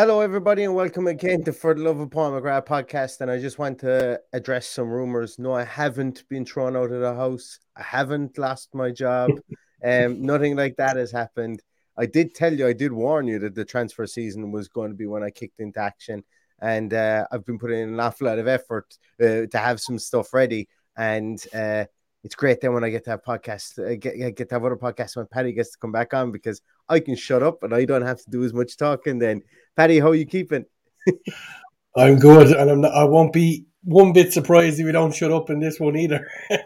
[0.00, 3.20] Hello, everybody, and welcome again to For the Love of Paul McGrath podcast.
[3.20, 5.40] And I just want to address some rumors.
[5.40, 7.58] No, I haven't been thrown out of the house.
[7.76, 9.32] I haven't lost my job.
[9.84, 11.64] um, nothing like that has happened.
[11.96, 14.96] I did tell you, I did warn you that the transfer season was going to
[14.96, 16.22] be when I kicked into action.
[16.60, 19.98] And uh, I've been putting in an awful lot of effort uh, to have some
[19.98, 20.68] stuff ready.
[20.96, 21.86] And uh,
[22.24, 24.76] it's great then when I get to have podcast, uh, get, get to have other
[24.76, 27.84] podcasts when Paddy gets to come back on because I can shut up and I
[27.84, 29.42] don't have to do as much talking then.
[29.76, 30.64] Paddy, how are you keeping?
[31.96, 35.32] I'm good, and I'm not, I won't be one bit surprised if we don't shut
[35.32, 36.26] up in this one either.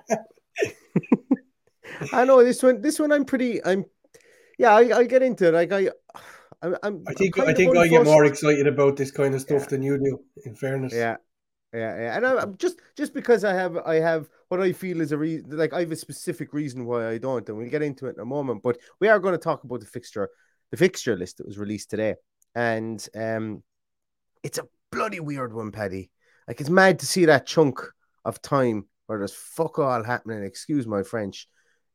[2.13, 2.81] I know this one.
[2.81, 3.65] This one, I'm pretty.
[3.65, 3.85] I'm.
[4.59, 5.55] Yeah, I, I get into it.
[5.55, 5.91] Like I,
[6.63, 6.77] I'm.
[6.83, 9.67] I'm I think I think I get more excited about this kind of stuff Yeah.
[9.69, 10.21] than you do.
[10.45, 11.17] In fairness, Yeah,
[11.73, 12.17] yeah.
[12.17, 15.19] And I, I'm just just because I have I have what I feel is a
[15.19, 15.57] reason.
[15.57, 18.23] Like I have a specific reason why I don't, and we'll get into it in
[18.23, 18.63] a moment.
[18.63, 20.29] But we are going to talk about the fixture,
[20.71, 22.17] the fixture list that was released today,
[22.55, 23.63] and um,
[24.43, 26.11] it's a bloody weird one, Paddy.
[26.47, 27.81] Like it's mad to see that chunk
[28.25, 30.45] of time where there's fuck all happening.
[30.45, 31.49] Excuse my French,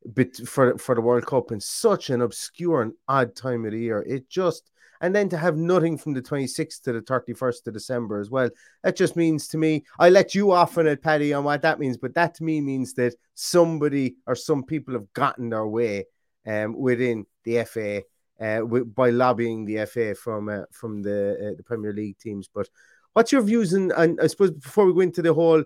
[0.04, 3.78] but for for the World Cup in such an obscure and odd time of the
[3.78, 7.74] year, it just and then to have nothing from the 26th to the 31st of
[7.74, 8.50] December as well.
[8.82, 11.78] That just means to me, I let you off on it, Paddy, on what that
[11.78, 16.06] means, but that to me means that somebody or some people have gotten their way
[16.46, 18.02] um, within the FA
[18.40, 22.48] uh, by lobbying the FA from uh, from the uh, the Premier League teams.
[22.52, 22.68] But
[23.12, 23.72] what's your views?
[23.72, 25.64] And I suppose before we go into the whole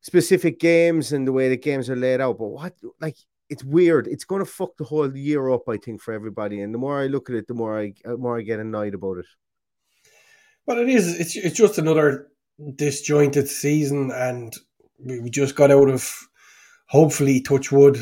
[0.00, 3.16] specific games and the way the games are laid out, but what like
[3.48, 4.06] it's weird.
[4.08, 6.60] It's going to fuck the whole year up, I think, for everybody.
[6.60, 8.94] And the more I look at it, the more I the more I get annoyed
[8.94, 9.26] about it.
[10.66, 11.18] but it is.
[11.18, 12.28] It's it's just another
[12.76, 14.54] disjointed season, and
[14.98, 16.12] we, we just got out of
[16.86, 17.98] hopefully touch wood,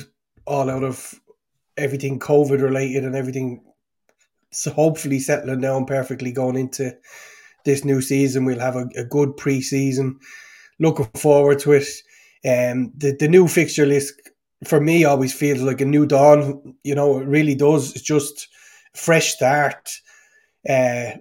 [0.47, 1.15] all out of
[1.77, 3.63] everything COVID related and everything.
[4.53, 6.97] So hopefully settling down perfectly going into
[7.65, 8.45] this new season.
[8.45, 10.19] We'll have a, a good pre-season.
[10.79, 11.89] Looking forward to it.
[12.47, 14.15] Um, the the new fixture list
[14.65, 16.75] for me always feels like a new dawn.
[16.83, 17.93] You know, it really does.
[17.93, 18.49] It's just
[18.95, 19.91] fresh start.
[20.69, 21.13] Uh,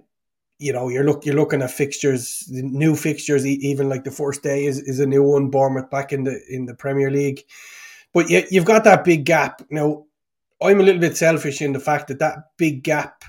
[0.58, 3.46] you know, you're look you're looking at fixtures, new fixtures.
[3.46, 5.50] Even like the first day is, is a new one.
[5.50, 7.42] Bournemouth back in the in the Premier League,
[8.12, 10.04] but you, you've got that big gap now.
[10.62, 13.24] I'm a little bit selfish in the fact that that big gap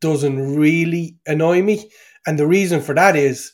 [0.00, 1.90] doesn't really annoy me,
[2.26, 3.52] and the reason for that is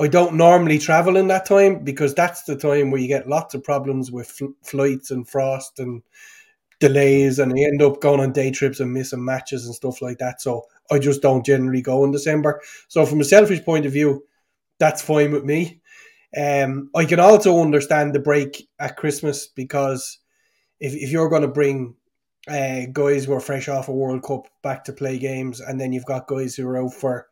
[0.00, 3.54] I don't normally travel in that time because that's the time where you get lots
[3.54, 6.02] of problems with fl- flights and frost and
[6.78, 10.16] delays, and you end up going on day trips and missing matches and stuff like
[10.18, 10.40] that.
[10.40, 12.62] So I just don't generally go in December.
[12.88, 14.24] So from a selfish point of view,
[14.78, 15.82] that's fine with me.
[16.34, 20.18] Um, I can also understand the break at Christmas because
[20.78, 21.94] if, if you're going to bring
[22.48, 25.92] uh, guys who are fresh off a World Cup back to play games, and then
[25.92, 27.26] you've got guys who are out for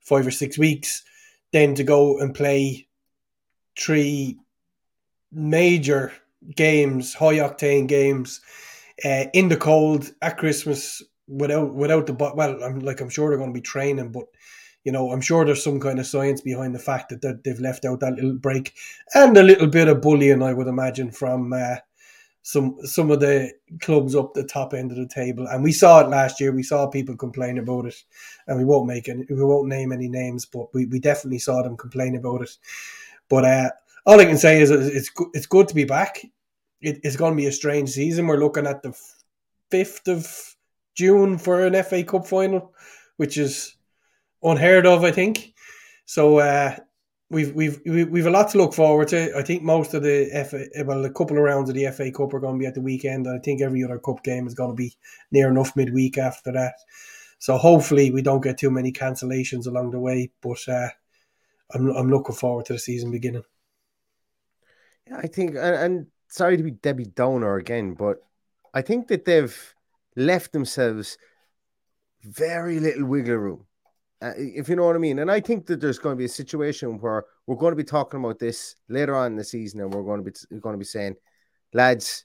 [0.00, 1.02] five or six weeks,
[1.54, 2.88] then to go and play
[3.78, 4.36] three
[5.30, 6.12] major
[6.56, 8.40] games, high octane games,
[9.04, 13.38] uh, in the cold at Christmas without without the well, I'm like I'm sure they're
[13.38, 14.24] going to be training, but
[14.82, 17.84] you know I'm sure there's some kind of science behind the fact that they've left
[17.84, 18.74] out that little break
[19.14, 21.76] and a little bit of bullying, I would imagine, from uh,
[22.46, 23.50] some some of the
[23.80, 25.46] clubs up the top end of the table.
[25.46, 26.52] And we saw it last year.
[26.52, 28.04] We saw people complain about it,
[28.46, 31.62] and we won't make any, we won't name any names, but we, we definitely saw
[31.62, 32.50] them complain about it.
[33.30, 33.70] But uh,
[34.04, 36.22] all I can say is it's it's good to be back.
[36.82, 38.26] It, it's going to be a strange season.
[38.26, 38.94] We're looking at the
[39.70, 40.54] fifth of
[40.94, 42.74] June for an FA Cup final,
[43.16, 43.74] which is
[44.42, 45.54] unheard of, I think.
[46.04, 46.76] So uh,
[47.30, 49.36] we've we've we've a lot to look forward to.
[49.36, 52.34] I think most of the FA, well, a couple of rounds of the FA Cup
[52.34, 54.54] are going to be at the weekend, and I think every other cup game is
[54.54, 54.94] going to be
[55.30, 56.74] near enough midweek after that.
[57.38, 60.30] So hopefully we don't get too many cancellations along the way.
[60.40, 60.88] But uh,
[61.72, 63.44] I'm I'm looking forward to the season beginning.
[65.06, 68.18] Yeah, I think, and, and sorry to be Debbie Downer again, but
[68.72, 69.74] I think that they've
[70.16, 71.18] left themselves
[72.22, 73.66] very little wiggle room,
[74.24, 75.18] uh, if you know what I mean.
[75.18, 77.84] And I think that there's going to be a situation where we're going to be
[77.84, 80.78] talking about this later on in the season, and we're going to be going to
[80.78, 81.16] be saying,
[81.74, 82.24] lads,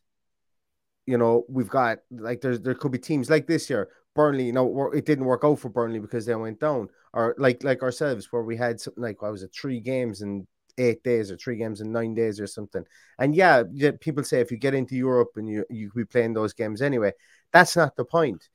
[1.06, 3.90] you know, we've got like there's there could be teams like this year.
[4.16, 7.64] Burnley, you know, it didn't work out for Burnley because they went down, or like
[7.64, 10.48] like ourselves, where we had something like what was it, three games and
[10.78, 12.86] eight days or three games in nine days or something.
[13.18, 13.64] And yeah,
[14.00, 17.12] people say if you get into Europe and you you be playing those games anyway,
[17.52, 18.48] that's not the point.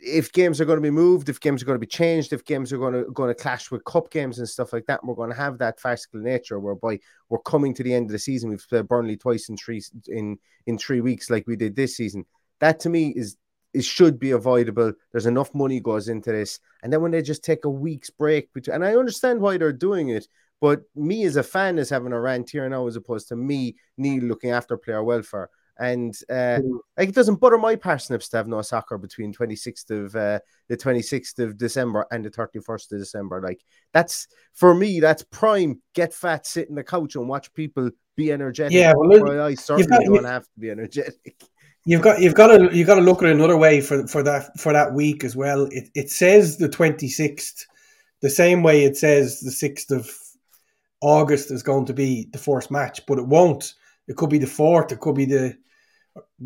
[0.00, 2.44] If games are going to be moved, if games are going to be changed, if
[2.44, 5.14] games are going to going to clash with cup games and stuff like that, we're
[5.14, 6.98] going to have that farcical nature whereby
[7.28, 8.50] we're coming to the end of the season.
[8.50, 12.24] We've played Burnley twice in three in in three weeks, like we did this season.
[12.60, 13.36] That to me is
[13.72, 14.92] it should be avoidable.
[15.12, 18.52] There's enough money goes into this, and then when they just take a week's break
[18.52, 20.26] between, and I understand why they're doing it
[20.60, 23.76] but me as a fan is having a rant here now, as opposed to me,
[23.98, 25.50] Neil, looking after player welfare.
[25.78, 26.78] And uh, mm.
[26.96, 30.38] like it doesn't butter my parsnips to have no soccer between 26th of uh,
[30.68, 33.42] the 26th of December and the 31st of December.
[33.42, 33.62] Like
[33.92, 35.82] that's for me, that's prime.
[35.94, 38.72] Get fat, sit in the couch and watch people be energetic.
[38.72, 41.42] Yeah, well, I certainly got, don't have to be energetic.
[41.88, 44.20] You've got you've got to you've got to look at it another way for for
[44.24, 45.68] that for that week as well.
[45.70, 47.64] It it says the 26th,
[48.22, 50.10] the same way it says the 6th of
[51.00, 53.74] August is going to be the first match, but it won't.
[54.08, 54.90] It could be the fourth.
[54.90, 55.56] It could be the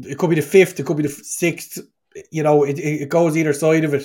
[0.02, 0.78] it could be the fifth.
[0.78, 1.78] It could be the sixth.
[2.30, 4.04] You know, it, it goes either side of it.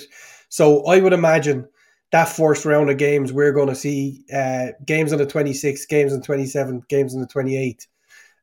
[0.50, 1.67] So I would imagine
[2.12, 6.13] that first round of games we're going to see uh, games on the 26th, games
[6.13, 7.88] on the 27th, games on the 28th,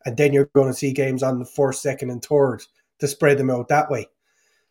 [0.05, 2.63] and then you're going to see games on the first, second, and third
[2.99, 4.09] to spread them out that way.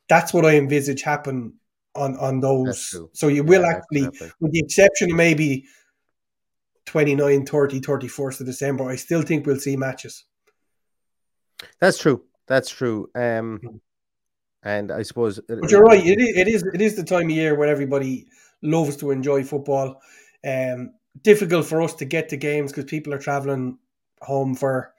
[0.08, 1.54] That's what I envisage happen
[1.96, 2.96] on on those.
[3.14, 5.66] So you will yeah, actually, with the exception of maybe
[6.86, 10.26] 29, 30, 31st of December, I still think we'll see matches.
[11.80, 12.24] That's true.
[12.52, 13.10] That's true.
[13.16, 13.78] Um, hmm.
[14.62, 16.06] and I suppose, but you're right.
[16.06, 16.64] It is, it is.
[16.74, 18.28] It is the time of year when everybody
[18.62, 20.02] loves to enjoy football.
[20.46, 23.78] Um, difficult for us to get to games because people are traveling
[24.22, 24.94] home for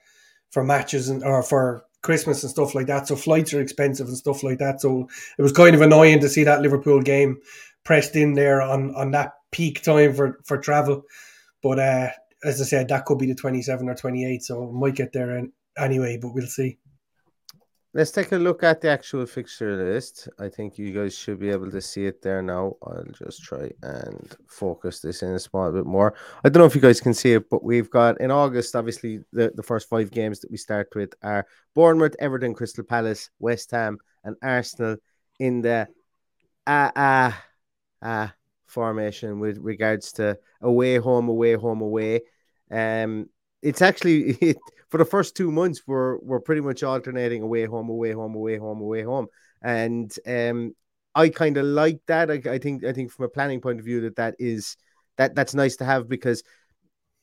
[0.49, 3.07] for matches and or for Christmas and stuff like that.
[3.07, 4.81] So flights are expensive and stuff like that.
[4.81, 5.07] So
[5.37, 7.37] it was kind of annoying to see that Liverpool game
[7.83, 11.03] pressed in there on on that peak time for for travel.
[11.61, 12.09] But uh,
[12.43, 15.45] as I said, that could be the 27 or 28, so might get there
[15.77, 16.79] anyway, but we'll see.
[17.95, 20.27] Let's take a look at the actual fixture list.
[20.39, 22.75] I think you guys should be able to see it there now.
[22.81, 26.15] I'll just try and focus this in a small bit more.
[26.43, 29.19] I don't know if you guys can see it, but we've got in August, obviously,
[29.31, 31.45] the, the first five games that we start with are
[31.75, 34.97] Bournemouth, Everton, Crystal Palace, West Ham, and Arsenal
[35.39, 35.87] in the
[36.65, 37.43] ah, ah,
[38.01, 38.33] ah
[38.65, 42.21] formation with regards to away, home, away, home, away.
[42.71, 43.29] Um,
[43.61, 44.57] it's actually it,
[44.93, 48.57] for the first two months we're we're pretty much alternating away, home, away, home, away,
[48.57, 49.25] home, away, home,
[49.63, 50.75] and um,
[51.15, 52.29] I kind of like that.
[52.29, 54.77] I, I think I think from a planning point of view that that is
[55.17, 56.43] that that's nice to have because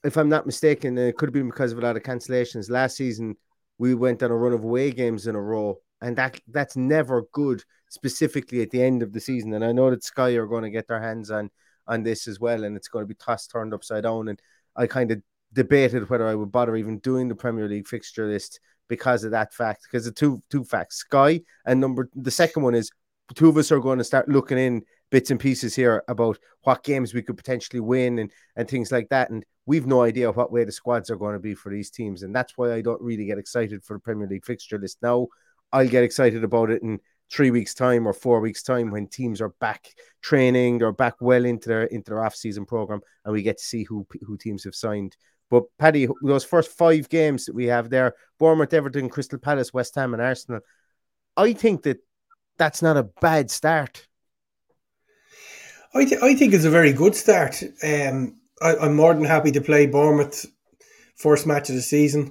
[0.02, 2.96] if I'm not mistaken, it could have been because of a lot of cancellations last
[2.96, 3.36] season.
[3.78, 7.22] We went on a run of away games in a row, and that that's never
[7.30, 9.54] good specifically at the end of the season.
[9.54, 11.52] And I know that Sky are going to get their hands on
[11.86, 14.26] on this as well, and it's going to be tossed turned upside down.
[14.26, 14.42] And
[14.74, 15.22] I kind of
[15.52, 19.52] debated whether I would bother even doing the Premier League fixture list because of that
[19.52, 19.82] fact.
[19.84, 22.90] Because the two two facts, Sky and number the second one is
[23.34, 26.84] two of us are going to start looking in bits and pieces here about what
[26.84, 29.30] games we could potentially win and and things like that.
[29.30, 32.22] And we've no idea what way the squads are going to be for these teams,
[32.22, 35.28] and that's why I don't really get excited for the Premier League fixture list now.
[35.72, 36.98] I'll get excited about it in
[37.30, 41.44] three weeks time or four weeks time when teams are back training, they're back well
[41.44, 44.64] into their into their off season program, and we get to see who who teams
[44.64, 45.16] have signed.
[45.50, 49.94] But Paddy, those first five games that we have there, Bournemouth, Everton, Crystal Palace, West
[49.96, 50.60] Ham, and Arsenal,
[51.36, 51.98] I think that
[52.56, 54.06] that's not a bad start.
[55.92, 57.62] I, th- I think it's a very good start.
[57.82, 60.46] Um, I, am more than happy to play Bournemouth
[61.16, 62.30] first match of the season.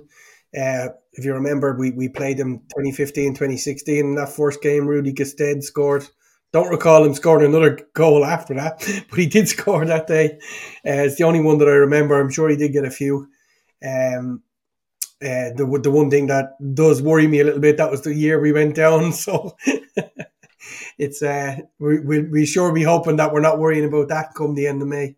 [0.57, 4.05] Uh, if you remember, we, we played them 2015, 2016.
[4.05, 6.07] In that first game, Rudy Gestede scored.
[6.51, 8.79] Don't recall him scoring another goal after that,
[9.09, 10.39] but he did score that day.
[10.85, 12.19] Uh, it's the only one that I remember.
[12.19, 13.27] I'm sure he did get a few.
[13.85, 14.41] Um,
[15.21, 18.13] uh, the the one thing that does worry me a little bit that was the
[18.13, 19.11] year we went down.
[19.19, 19.57] So
[20.97, 24.55] it's uh we we we sure be hoping that we're not worrying about that come
[24.55, 25.15] the end of May.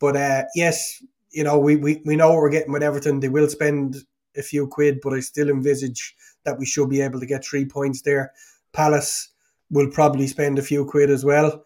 [0.00, 3.20] But uh, yes, you know we, we we know what we're getting with Everton.
[3.20, 3.96] They will spend
[4.36, 7.64] a few quid, but I still envisage that we should be able to get three
[7.64, 8.32] points there.
[8.72, 9.30] Palace
[9.70, 11.64] will probably spend a few quid as well.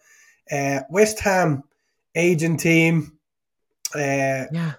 [0.51, 1.63] Uh, West Ham,
[2.15, 3.17] aging team,
[3.95, 4.73] uh, yeah,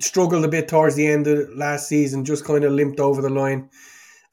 [0.00, 3.30] struggled a bit towards the end of last season, just kind of limped over the
[3.30, 3.68] line,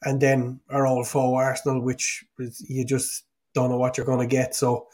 [0.02, 4.20] and then our old for Arsenal, which is, you just don't know what you're going
[4.20, 4.54] to get.
[4.54, 4.86] So,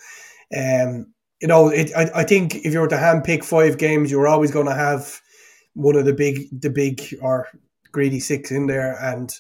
[0.57, 4.11] um, you know, it, I, I think if you were to hand pick five games,
[4.11, 5.21] you're always going to have
[5.75, 7.49] one of the big, the big or
[7.93, 9.35] greedy six in there, and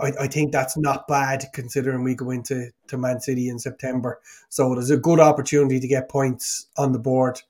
[0.00, 4.20] I, I think that's not bad considering we go into to Man City in September.
[4.48, 7.40] So there's a good opportunity to get points on the board,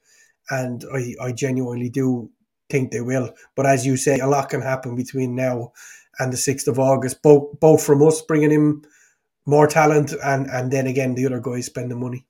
[0.50, 2.30] and I, I genuinely do
[2.70, 3.32] think they will.
[3.54, 5.72] But as you say, a lot can happen between now
[6.18, 7.22] and the sixth of August.
[7.22, 8.82] Both both from us bringing in
[9.44, 12.26] more talent, and and then again the other guys spending money.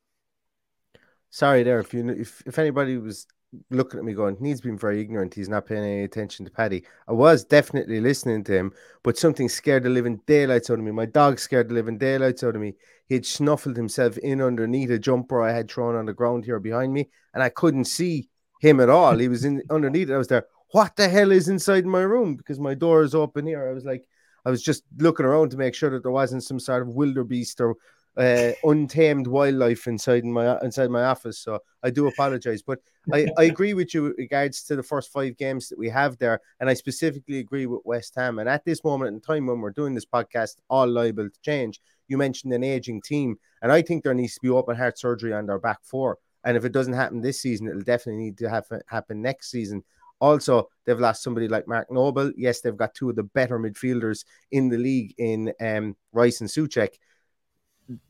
[1.30, 1.80] Sorry, there.
[1.80, 3.26] If you if if anybody was
[3.71, 5.35] looking at me going, he's been very ignorant.
[5.35, 6.85] He's not paying any attention to Paddy.
[7.09, 8.73] I was definitely listening to him,
[9.03, 10.91] but something scared the living daylights out of me.
[10.91, 12.75] My dog scared the living daylights out of me.
[13.09, 16.61] He had snuffled himself in underneath a jumper I had thrown on the ground here
[16.61, 18.29] behind me, and I couldn't see
[18.61, 19.17] him at all.
[19.17, 20.15] He was in underneath it.
[20.15, 20.47] I was there.
[20.73, 22.35] What the hell is inside my room?
[22.35, 23.69] Because my door is open here.
[23.69, 24.05] I was like,
[24.45, 27.61] I was just looking around to make sure that there wasn't some sort of wildebeest
[27.61, 27.76] or
[28.16, 31.38] uh, untamed wildlife inside my inside my office.
[31.38, 32.78] So I do apologize, but
[33.12, 36.16] I, I agree with you with regards to the first five games that we have
[36.18, 38.38] there, and I specifically agree with West Ham.
[38.38, 41.80] And at this moment in time, when we're doing this podcast, all liable to change.
[42.08, 45.32] You mentioned an aging team, and I think there needs to be open heart surgery
[45.32, 46.18] on their back four.
[46.44, 49.82] And if it doesn't happen this season, it'll definitely need to have, happen next season.
[50.20, 52.32] Also, they've lost somebody like Mark Noble.
[52.37, 56.49] Yes, they've got two of the better midfielders in the league in um, Rice and
[56.49, 56.90] Soucek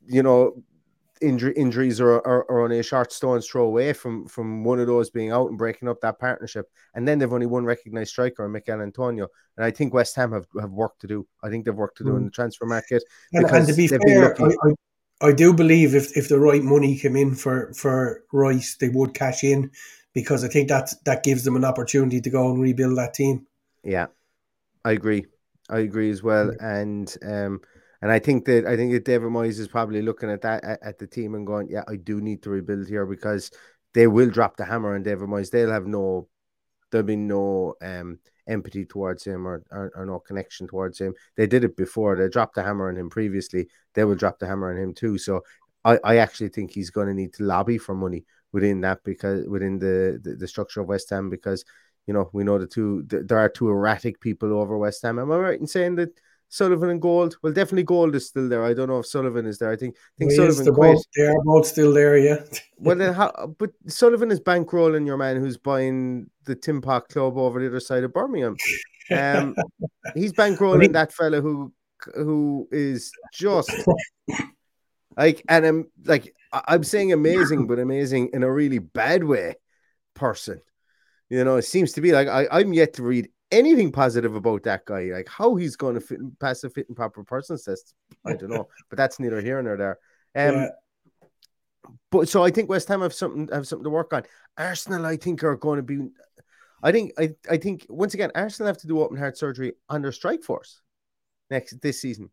[0.07, 0.63] you know,
[1.21, 4.87] injury, injuries are, are, are, only a short stone's throw away from from one of
[4.87, 6.71] those being out and breaking up that partnership.
[6.95, 9.29] And then they've only one recognized striker, Michail Antonio.
[9.57, 11.27] And I think West Ham have, have work to do.
[11.43, 12.19] I think they've work to do mm.
[12.19, 13.03] in the transfer market.
[13.33, 16.99] And, and to be fair, I, I, I, do believe if, if the right money
[16.99, 19.71] came in for, for Rice, they would cash in
[20.13, 23.47] because I think that that gives them an opportunity to go and rebuild that team.
[23.83, 24.07] Yeah,
[24.85, 25.27] I agree.
[25.69, 26.53] I agree as well.
[26.61, 27.61] And um,
[28.03, 30.83] and I think that I think that David Moyes is probably looking at that at,
[30.83, 33.51] at, the team and going, yeah, I do need to rebuild here because
[33.95, 35.51] they will drop the hammer on David Moyes.
[35.51, 36.29] They'll have no,
[36.91, 41.15] there'll be no um empathy towards him or, or, or no connection towards him.
[41.37, 42.17] They did it before.
[42.17, 43.69] They dropped the hammer on him previously.
[43.95, 45.19] They will drop the hammer on him too.
[45.19, 45.43] So
[45.85, 49.47] I, I actually think he's going to need to lobby for money within that because
[49.49, 51.65] within the, the, the structure of West Ham because
[52.07, 55.19] you know we know the two the, there are two erratic people over West Ham.
[55.19, 56.11] Am I right in saying that?
[56.49, 57.37] Sullivan and Gold.
[57.43, 58.65] Well, definitely Gold is still there.
[58.65, 59.71] I don't know if Sullivan is there.
[59.71, 60.95] I think I think well, Sullivan quit.
[60.95, 62.37] Both, they are both still there, yeah.
[62.79, 67.37] well, then how, but Sullivan is bankrolling your man who's buying the Tim Park Club
[67.37, 68.57] over the other side of Birmingham.
[69.11, 69.55] Um,
[70.15, 71.73] he's bankrolling that fella who
[72.15, 73.71] who is just
[75.17, 79.57] like, and I'm like, I'm saying amazing, but amazing in a really bad way.
[80.15, 80.63] Person,
[81.29, 84.63] you know, it seems to be like I, I'm yet to read anything positive about
[84.65, 85.11] that guy.
[85.13, 88.51] Like how he's going to fit, pass the fit and proper person test, I don't
[88.51, 88.69] know.
[88.91, 89.99] but that's neither here nor there.
[90.35, 90.69] Um, yeah.
[92.11, 94.25] But so I think West Ham have something have something to work on.
[94.59, 96.09] Arsenal, I think, are going to be.
[96.83, 100.03] I think I, I think once again Arsenal have to do open heart surgery on
[100.03, 100.81] their strike force
[101.51, 102.31] next this season.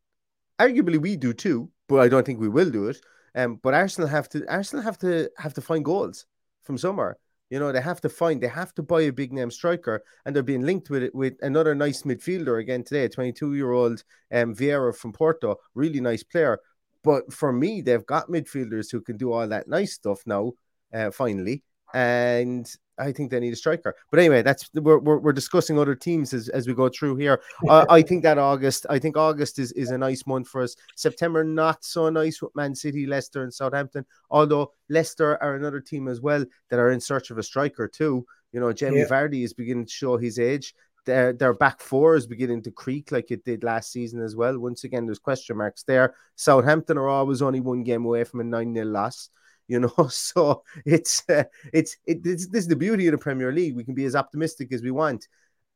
[0.59, 2.97] Arguably, we do too, but I don't think we will do it.
[3.35, 6.25] Um, but Arsenal have to Arsenal have to have to find goals
[6.63, 7.17] from somewhere.
[7.53, 10.35] You know, they have to find, they have to buy a big name striker, and
[10.35, 14.55] they're being linked with it with another nice midfielder again today, 22 year old um,
[14.55, 16.57] Vieira from Porto, really nice player.
[17.03, 20.53] But for me, they've got midfielders who can do all that nice stuff now,
[20.91, 21.61] uh, finally.
[21.93, 23.95] And I think they need a striker.
[24.11, 27.41] But anyway, that's we're, we're, we're discussing other teams as, as we go through here.
[27.69, 30.75] uh, I think that August, I think August is, is a nice month for us.
[30.95, 34.05] September not so nice with Man City, Leicester, and Southampton.
[34.29, 38.25] Although Leicester are another team as well that are in search of a striker too.
[38.51, 39.05] You know, Jamie yeah.
[39.05, 40.75] Vardy is beginning to show his age.
[41.05, 44.57] Their their back four is beginning to creak like it did last season as well.
[44.57, 46.15] Once again, there's question marks there.
[46.35, 49.29] Southampton are always only one game away from a nine 0 loss
[49.67, 49.93] you know.
[50.09, 53.75] So it's uh, it's it, this, this is the beauty of the Premier League.
[53.75, 55.27] We can be as optimistic as we want.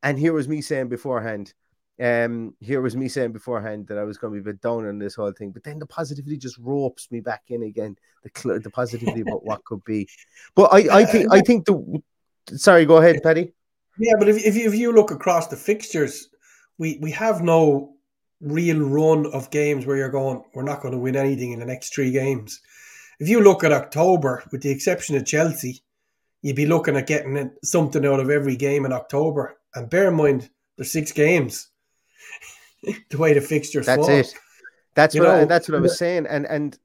[0.02, 1.52] And here was me saying beforehand,
[2.00, 4.86] um, here was me saying beforehand that I was going to be a bit down
[4.86, 7.96] on this whole thing, but then the positivity just ropes me back in again.
[8.22, 10.08] The the positivity about what could be.
[10.54, 12.02] But I I think I think the
[12.56, 13.52] sorry, go ahead, Paddy.
[13.98, 16.28] Yeah, but if if you, if you look across the fixtures,
[16.78, 17.94] we we have no
[18.40, 21.66] real run of games where you're going, we're not going to win anything in the
[21.66, 22.60] next three games
[23.18, 25.82] if you look at October, with the exception of Chelsea,
[26.42, 29.58] you'd be looking at getting something out of every game in October.
[29.74, 31.68] And bear in mind, there's six games.
[33.10, 34.16] the way the fixtures that's fall.
[34.16, 34.34] it.
[34.94, 36.26] That's you what know, I, that's what I was saying.
[36.26, 36.78] And and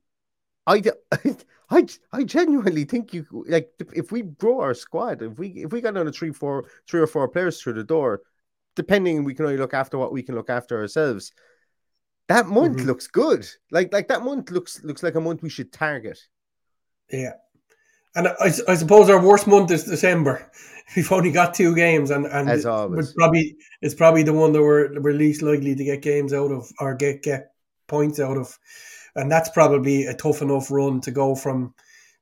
[0.65, 0.83] I,
[1.69, 5.81] I I genuinely think you like if we grow our squad, if we if we
[5.81, 8.21] got on a three four three or four players through the door,
[8.75, 11.31] depending we can only look after what we can look after ourselves
[12.27, 12.87] that month mm-hmm.
[12.87, 13.47] looks good.
[13.71, 16.19] Like like that month looks looks like a month we should target.
[17.11, 17.33] Yeah.
[18.15, 20.51] And I, I suppose our worst month is December.
[20.95, 23.07] We've only got two games, and and As always.
[23.07, 26.51] It's probably it's probably the one that we're, we're least likely to get games out
[26.51, 27.51] of or get get
[27.87, 28.57] points out of,
[29.15, 31.73] and that's probably a tough enough run to go from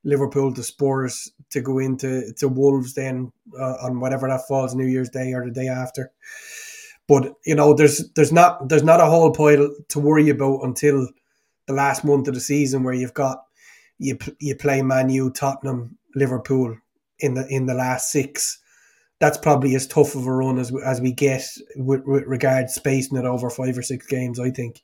[0.04, 4.86] Liverpool to Spurs to go into to Wolves then uh, on whatever that falls New
[4.86, 6.12] Year's Day or the day after.
[7.08, 11.08] But you know, there's there's not there's not a whole pile to worry about until
[11.66, 13.44] the last month of the season where you've got
[13.98, 16.76] you you play Man U, Tottenham, Liverpool
[17.18, 18.58] in the in the last six.
[19.20, 21.44] That's probably as tough of a run as as we get
[21.76, 24.40] with, with regard spacing it over five or six games.
[24.40, 24.82] I think.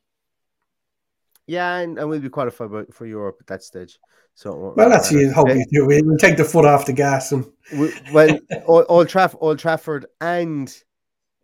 [1.47, 3.99] Yeah, and, and we'll be qualified for Europe at that stage.
[4.35, 5.87] So well, that's you hope you do.
[5.87, 10.73] We'll take the foot off the gas and we, well, Old, Traff- Old Trafford and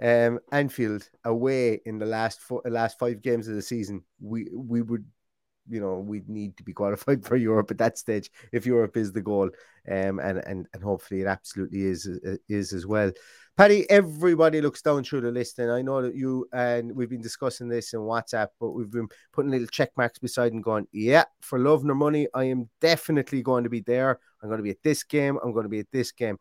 [0.02, 4.82] um, Anfield away in the last four, last five games of the season, we we
[4.82, 5.04] would,
[5.68, 9.12] you know, we'd need to be qualified for Europe at that stage if Europe is
[9.12, 9.50] the goal,
[9.90, 13.12] um, and and and hopefully it absolutely is uh, is as well.
[13.56, 17.20] Paddy, everybody looks down through the list, and I know that you and we've been
[17.20, 21.22] discussing this in WhatsApp, but we've been putting little check marks beside and going, yeah,
[21.40, 24.18] for love nor money, I am definitely going to be there.
[24.42, 25.38] I'm going to be at this game.
[25.42, 26.36] I'm going to be at this game.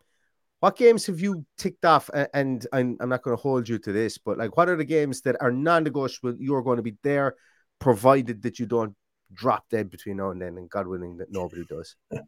[0.64, 2.08] What games have you ticked off?
[2.32, 4.84] And I'm, I'm not going to hold you to this, but like, what are the
[4.86, 6.36] games that are non-negotiable?
[6.38, 7.34] You're going to be there,
[7.80, 8.94] provided that you don't
[9.34, 11.96] drop dead between now and then, and God willing that nobody does.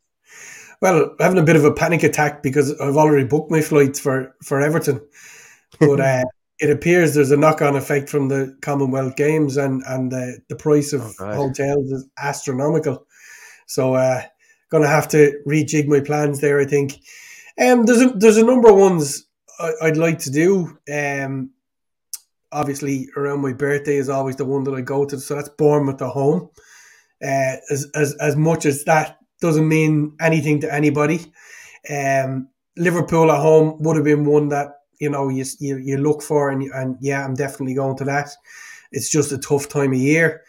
[0.82, 4.34] Well, having a bit of a panic attack because I've already booked my flights for
[4.42, 5.00] for Everton,
[5.78, 6.24] but uh,
[6.58, 10.56] it appears there's a knock on effect from the Commonwealth Games, and and the the
[10.56, 13.06] price of oh, hotels is astronomical.
[13.68, 14.22] So, uh,
[14.68, 16.58] going to have to rejig my plans there.
[16.58, 16.98] I think.
[17.58, 19.26] Um, there's a there's a number of ones
[19.58, 20.78] I, would like to do.
[20.92, 21.50] Um,
[22.52, 26.00] obviously around my birthday is always the one that I go to, so that's Bournemouth
[26.02, 26.50] at home.
[27.22, 31.32] Uh, as as as much as that doesn't mean anything to anybody,
[31.90, 36.22] um, Liverpool at home would have been one that you know you you, you look
[36.22, 38.30] for, and and yeah, I'm definitely going to that.
[38.92, 40.42] It's just a tough time of year,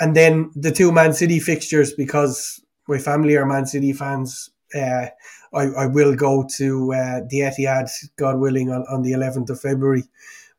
[0.00, 4.50] and then the two Man City fixtures because my family are Man City fans.
[4.74, 5.06] Uh,
[5.52, 9.60] I, I will go to uh, the Etihad, God willing, on, on the 11th of
[9.60, 10.04] February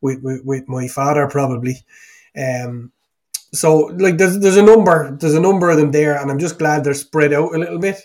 [0.02, 1.78] with, with, with my father probably.
[2.38, 2.92] Um,
[3.52, 6.60] so like there's there's a number there's a number of them there, and I'm just
[6.60, 8.00] glad they're spread out a little bit.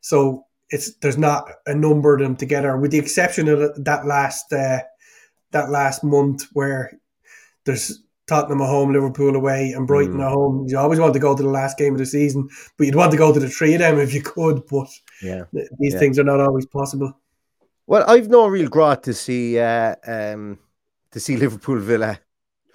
[0.00, 4.52] So it's there's not a number of them together, with the exception of that last
[4.52, 4.80] uh,
[5.50, 6.98] that last month where
[7.64, 10.24] there's Tottenham at home, Liverpool away, and Brighton mm.
[10.24, 10.66] at home.
[10.68, 13.10] You always want to go to the last game of the season, but you'd want
[13.12, 14.62] to go to the three of them if you could.
[14.70, 14.88] But
[15.22, 15.98] yeah, these yeah.
[15.98, 17.18] things are not always possible.
[17.86, 20.58] Well, I've no real grat to see uh, um,
[21.12, 22.20] to see Liverpool Villa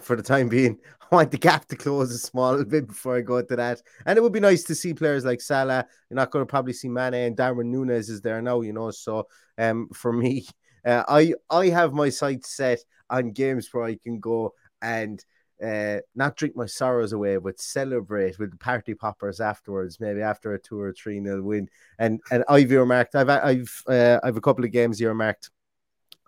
[0.01, 0.79] for the time being.
[0.99, 3.81] I want the gap to close a small bit before I go to that.
[4.05, 5.85] And it would be nice to see players like Salah.
[6.09, 8.89] You're not going to probably see Mane and Darwin Nunez is there now, you know.
[8.89, 10.47] So um, for me,
[10.85, 15.23] uh, I I have my sights set on games where I can go and
[15.63, 20.53] uh, not drink my sorrows away, but celebrate with the party poppers afterwards, maybe after
[20.53, 21.69] a two or three nil win.
[21.99, 25.49] And and I've earmarked, I've I've uh, I've a couple of games earmarked.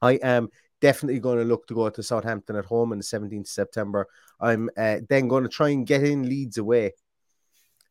[0.02, 0.50] I am
[0.82, 4.08] definitely going to look to go to Southampton at home on the 17th of September.
[4.39, 6.93] I'm uh, then going to try and get in Leeds away.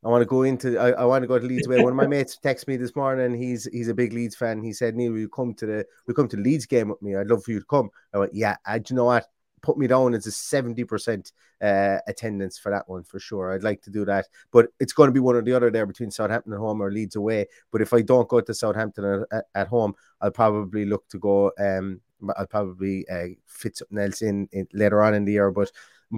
[0.03, 1.81] I want to go into I, I want to go to Leeds away.
[1.81, 3.33] One of my mates texted me this morning.
[3.33, 4.63] He's he's a big Leeds fan.
[4.63, 7.01] He said, Neil, will you come to the we come to the Leeds game with
[7.01, 7.15] me?
[7.15, 7.89] I'd love for you to come.
[8.13, 9.25] I went, Yeah, uh, do you know what?
[9.65, 13.51] Put me down as a 70% uh, attendance for that one for sure.
[13.51, 14.27] I'd like to do that.
[14.51, 16.91] But it's going to be one or the other there between Southampton at home or
[16.91, 17.47] Leeds away.
[17.71, 21.51] But if I don't go to Southampton at, at home, I'll probably look to go
[21.57, 21.99] um
[22.37, 25.51] I'll probably uh, fit something else in, in later on in the year.
[25.51, 25.71] But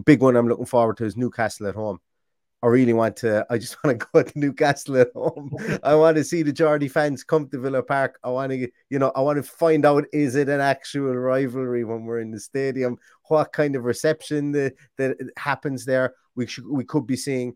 [0.05, 1.99] big one I'm looking forward to is Newcastle at home.
[2.63, 3.45] I really want to.
[3.49, 5.51] I just want to go to Newcastle at home.
[5.83, 8.19] I want to see the Geordie fans come to Villa Park.
[8.23, 11.83] I want to, you know, I want to find out is it an actual rivalry
[11.83, 12.97] when we're in the stadium?
[13.27, 16.15] What kind of reception that, that happens there?
[16.35, 17.55] We should, we could be seeing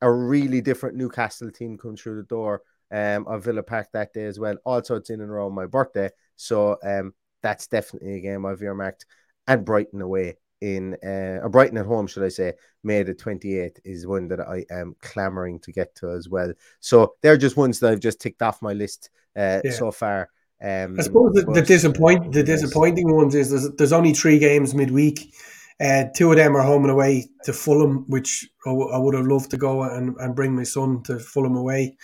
[0.00, 4.24] a really different Newcastle team come through the door um, of Villa Park that day
[4.24, 4.56] as well.
[4.64, 9.06] Also, it's in and around my birthday, so um, that's definitely a game I've earmarked.
[9.46, 13.80] And Brighton away in uh, or Brighton at home, should I say, May the 28th
[13.84, 16.52] is one that I am clamoring to get to as well.
[16.80, 19.72] So they're just ones that I've just ticked off my list uh, yeah.
[19.72, 20.30] so far.
[20.62, 24.74] Um, I suppose the, the disappoint the disappointing ones is there's, there's only three games
[24.74, 25.34] midweek.
[25.80, 29.14] Uh, two of them are home and away to Fulham, which I, w- I would
[29.14, 31.96] have loved to go and, and bring my son to Fulham away.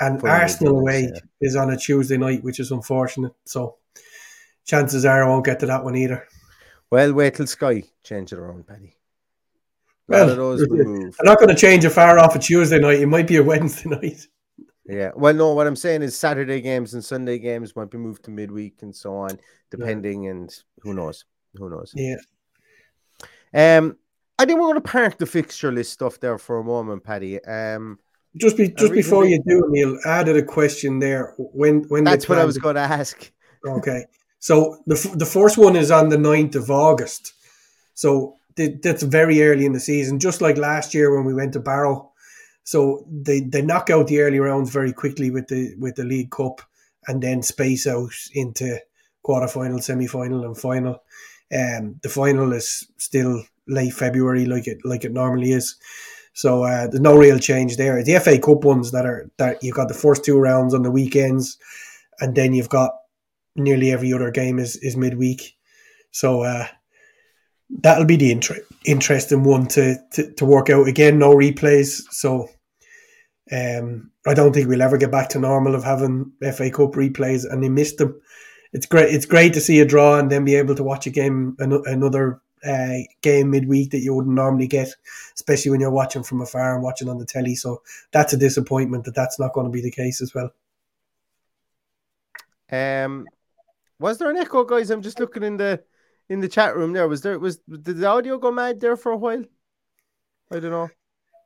[0.00, 1.20] And Fulham Arsenal away yeah.
[1.40, 3.32] is on a Tuesday night, which is unfortunate.
[3.44, 3.76] So
[4.64, 6.26] chances are I won't get to that one either.
[6.92, 8.94] Well, wait till Sky change it around, Paddy.
[10.08, 11.16] Well, of those will move.
[11.18, 13.00] I'm not going to change it far off a Tuesday night.
[13.00, 14.26] It might be a Wednesday night.
[14.84, 15.10] Yeah.
[15.16, 18.30] Well, no, what I'm saying is Saturday games and Sunday games might be moved to
[18.30, 19.38] midweek and so on,
[19.70, 20.32] depending, yeah.
[20.32, 21.24] and who knows?
[21.56, 21.94] Who knows?
[21.96, 22.16] Yeah.
[23.54, 23.96] Um,
[24.38, 27.42] I think we're going to park the fixture list stuff there for a moment, Paddy.
[27.42, 28.00] Um,
[28.36, 31.32] just be just before you do, Neil, added a question there.
[31.38, 33.32] When when that's what I was going to ask.
[33.66, 34.04] Okay.
[34.42, 37.32] So the the first one is on the 9th of August.
[37.94, 41.60] So that's very early in the season, just like last year when we went to
[41.60, 42.10] Barrow.
[42.64, 46.32] So they, they knock out the early rounds very quickly with the with the League
[46.32, 46.60] Cup
[47.06, 48.80] and then space out into
[49.24, 51.04] quarterfinal, semi final, and final.
[51.56, 55.76] Um, the final is still late February, like it like it normally is.
[56.32, 58.02] So uh, there's no real change there.
[58.02, 60.90] The FA Cup ones that are that you've got the first two rounds on the
[60.90, 61.58] weekends,
[62.18, 62.90] and then you've got
[63.56, 65.56] nearly every other game is is midweek.
[66.10, 66.66] So uh,
[67.70, 70.88] that'll be the inter- interesting one to, to to work out.
[70.88, 72.48] Again, no replays, so
[73.50, 77.50] um, I don't think we'll ever get back to normal of having FA Cup replays,
[77.50, 78.20] and they missed them.
[78.72, 79.14] It's great.
[79.14, 82.40] It's great to see a draw and then be able to watch a game, another
[82.64, 84.94] uh, game midweek that you wouldn't normally get,
[85.34, 87.54] especially when you're watching from afar and watching on the telly.
[87.54, 90.50] So that's a disappointment that that's not going to be the case as well.
[92.70, 93.26] Um,
[94.02, 94.90] was there an echo, guys?
[94.90, 95.82] I'm just looking in the
[96.28, 96.92] in the chat room.
[96.92, 99.44] There was there was did the audio go mad there for a while?
[100.50, 100.90] I don't know.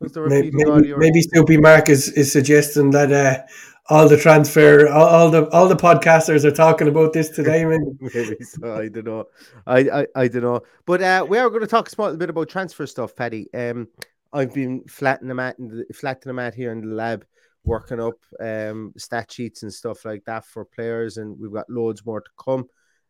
[0.00, 3.42] Was there maybe, maybe, maybe Soupy Mark is, is suggesting that uh,
[3.88, 7.64] all the transfer, all, all, the all the podcasters are talking about this today.
[7.64, 8.74] maybe so.
[8.74, 9.24] I don't know.
[9.66, 10.62] I I, I don't know.
[10.84, 13.48] But uh, we are going to talk a little bit about transfer stuff, Paddy.
[13.54, 13.88] Um,
[14.32, 15.56] I've been flattening the mat,
[15.94, 17.24] flattening the mat here in the lab
[17.66, 22.06] working up um, stat sheets and stuff like that for players, and we've got loads
[22.06, 22.66] more to come.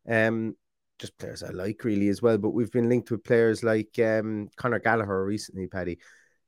[0.09, 0.57] Um,
[0.99, 4.49] just players I like really as well, but we've been linked with players like um,
[4.57, 5.99] Conor Gallagher recently, Paddy.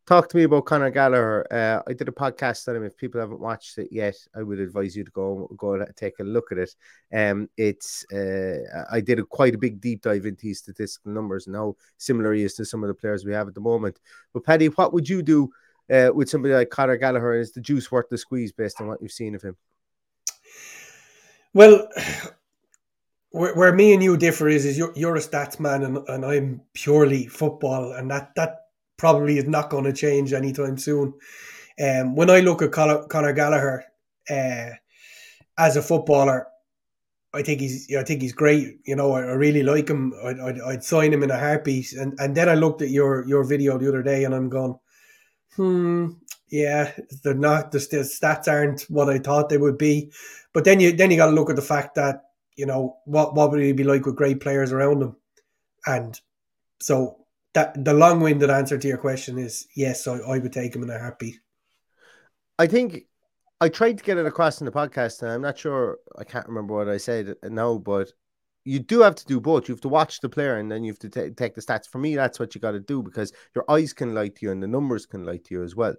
[0.07, 1.47] Talk to me about Conor Gallagher.
[1.53, 2.85] Uh, I did a podcast on him.
[2.85, 6.19] If people haven't watched it yet, I would advise you to go go and take
[6.19, 6.75] a look at it.
[7.13, 11.47] Um, it's uh, I did a quite a big deep dive into his statistical numbers
[11.47, 14.01] and how similar he is to some of the players we have at the moment.
[14.33, 15.51] But Paddy, what would you do
[15.91, 17.35] uh, with somebody like Conor Gallagher?
[17.35, 19.57] Is the juice worth the squeeze based on what you've seen of him?
[21.55, 21.89] Well,
[23.31, 26.25] where, where me and you differ is, is you're, you're a stats man and, and
[26.25, 31.15] I'm purely football, and that that probably is not going to change anytime soon.
[31.81, 33.85] Um, when I look at Conor, Gallagher
[34.29, 34.71] uh,
[35.57, 36.49] as a footballer,
[37.33, 38.79] I think he's I think he's great.
[38.85, 40.15] You know, I, I really like him.
[40.25, 41.93] I'd, I'd, I'd, sign him in a heartbeat.
[41.93, 44.77] And and then I looked at your your video the other day, and I'm going,
[45.59, 46.13] hmm,
[46.49, 46.93] yeah,
[47.23, 50.11] they're not the stats aren't what I thought they would be.
[50.55, 52.23] But then you then you got to look at the fact that
[52.57, 55.17] you know what what would he be like with great players around him,
[55.87, 56.19] and
[56.81, 57.19] so
[57.53, 60.83] that the long winded answer to your question is yes, I, I would take him
[60.83, 61.41] in a heartbeat.
[62.59, 63.05] I think
[63.61, 66.49] I tried to get it across in the podcast, and I'm not sure I can't
[66.49, 68.13] remember what I said now, but
[68.69, 69.67] you do have to do both.
[69.67, 71.89] You have to watch the player and then you have to t- take the stats.
[71.89, 74.53] For me, that's what you got to do because your eyes can lie to you
[74.53, 75.95] and the numbers can lie to you as well.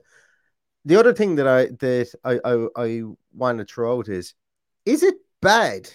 [0.86, 3.02] The other thing that I that I I, I
[3.34, 4.36] want to throw out is,
[4.86, 5.90] is it bad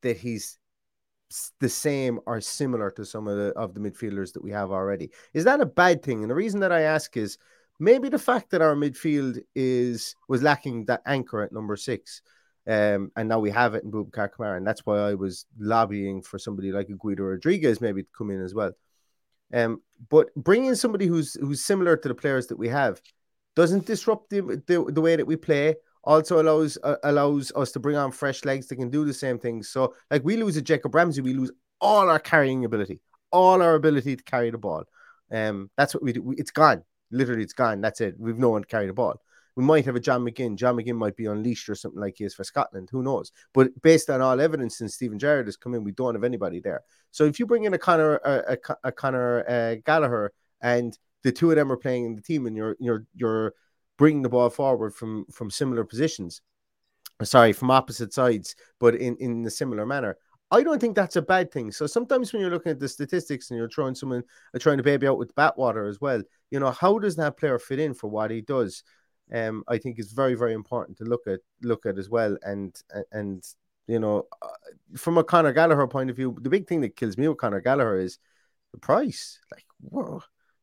[0.00, 0.58] that he's
[1.60, 5.10] the same or similar to some of the of the midfielders that we have already?
[5.34, 6.22] Is that a bad thing?
[6.22, 7.36] And the reason that I ask is
[7.78, 12.22] maybe the fact that our midfield is was lacking that anchor at number six.
[12.66, 16.22] Um, and now we have it in Boubacar Kamara, and that's why I was lobbying
[16.22, 18.72] for somebody like a Guido Rodriguez maybe to come in as well.
[19.52, 23.00] Um, but bringing somebody who's who's similar to the players that we have
[23.54, 25.76] doesn't disrupt the the, the way that we play.
[26.06, 29.38] Also allows uh, allows us to bring on fresh legs that can do the same
[29.38, 29.70] things.
[29.70, 31.50] So, like we lose a Jacob Ramsey, we lose
[31.80, 33.00] all our carrying ability,
[33.30, 34.84] all our ability to carry the ball.
[35.32, 36.34] Um, that's what we do.
[36.36, 36.84] It's gone.
[37.10, 37.80] Literally, it's gone.
[37.80, 38.16] That's it.
[38.18, 39.20] We've no one to carry the ball.
[39.56, 40.56] We might have a John McGinn.
[40.56, 42.88] John McGinn might be unleashed or something like he is for Scotland.
[42.90, 43.30] Who knows?
[43.52, 46.60] But based on all evidence since Steven Gerrard has come in, we don't have anybody
[46.60, 46.82] there.
[47.12, 51.32] So if you bring in a Conor, a, a, a Conor uh, Gallagher, and the
[51.32, 53.54] two of them are playing in the team, and you're you're you're
[53.96, 56.42] bringing the ball forward from from similar positions,
[57.22, 60.16] sorry, from opposite sides, but in in a similar manner.
[60.50, 61.72] I don't think that's a bad thing.
[61.72, 64.22] So sometimes when you're looking at the statistics and you're throwing someone
[64.54, 67.58] uh, trying to baby out with Bathwater as well, you know how does that player
[67.58, 68.84] fit in for what he does?
[69.32, 72.36] Um, I think is very very important to look at look at as well.
[72.42, 72.74] And
[73.12, 73.44] and
[73.86, 74.48] you know, uh,
[74.96, 77.60] from a Conor Gallagher point of view, the big thing that kills me with Conor
[77.60, 78.18] Gallagher is
[78.72, 79.38] the price.
[79.50, 80.22] Like, whoa,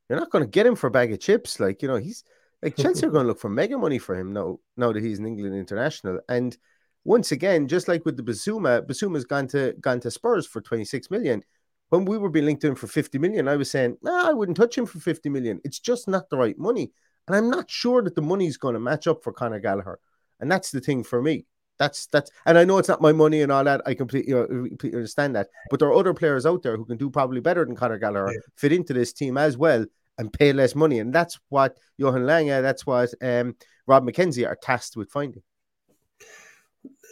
[0.10, 1.60] you're not going to get him for a bag of chips.
[1.60, 2.24] Like, you know, he's
[2.62, 4.60] like Chelsea are going to look for mega money for him now.
[4.78, 6.58] Now that he's an England international, and
[7.04, 11.10] once again, just like with the Bissouma, Bissouma's gone to gone to Spurs for 26
[11.10, 11.44] million.
[11.90, 14.32] When we were being linked to him for 50 million, I was saying, nah, I
[14.32, 15.60] wouldn't touch him for 50 million.
[15.66, 16.92] It's just not the right money.
[17.32, 20.00] And I'm not sure that the money's going to match up for Conor Gallagher.
[20.42, 21.46] And that's the thing for me.
[21.80, 23.82] That's that's and I know it's not my money and all that.
[23.86, 25.48] I completely, uh, completely understand that.
[25.70, 28.34] But there are other players out there who can do probably better than Conor Gallagher,
[28.34, 28.40] yeah.
[28.56, 29.86] fit into this team as well
[30.18, 31.00] and pay less money.
[31.00, 33.56] And that's what Johan Lange, that's what um,
[33.88, 35.42] Rob Mackenzie are tasked with finding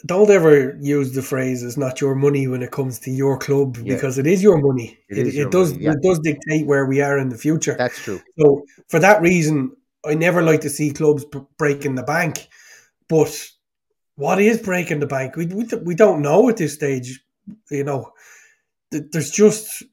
[0.05, 3.77] don't ever use the phrase "it's not your money" when it comes to your club
[3.77, 3.95] yeah.
[3.95, 4.97] because it is your money.
[5.09, 5.91] It, it, it does money, yeah.
[5.91, 7.75] it does dictate where we are in the future.
[7.77, 8.21] That's true.
[8.39, 9.71] So for that reason,
[10.05, 11.25] I never like to see clubs
[11.57, 12.47] breaking the bank.
[13.07, 13.49] But
[14.15, 15.35] what is breaking the bank?
[15.35, 17.19] We we, we don't know at this stage.
[17.71, 18.11] You know,
[18.91, 19.83] there's just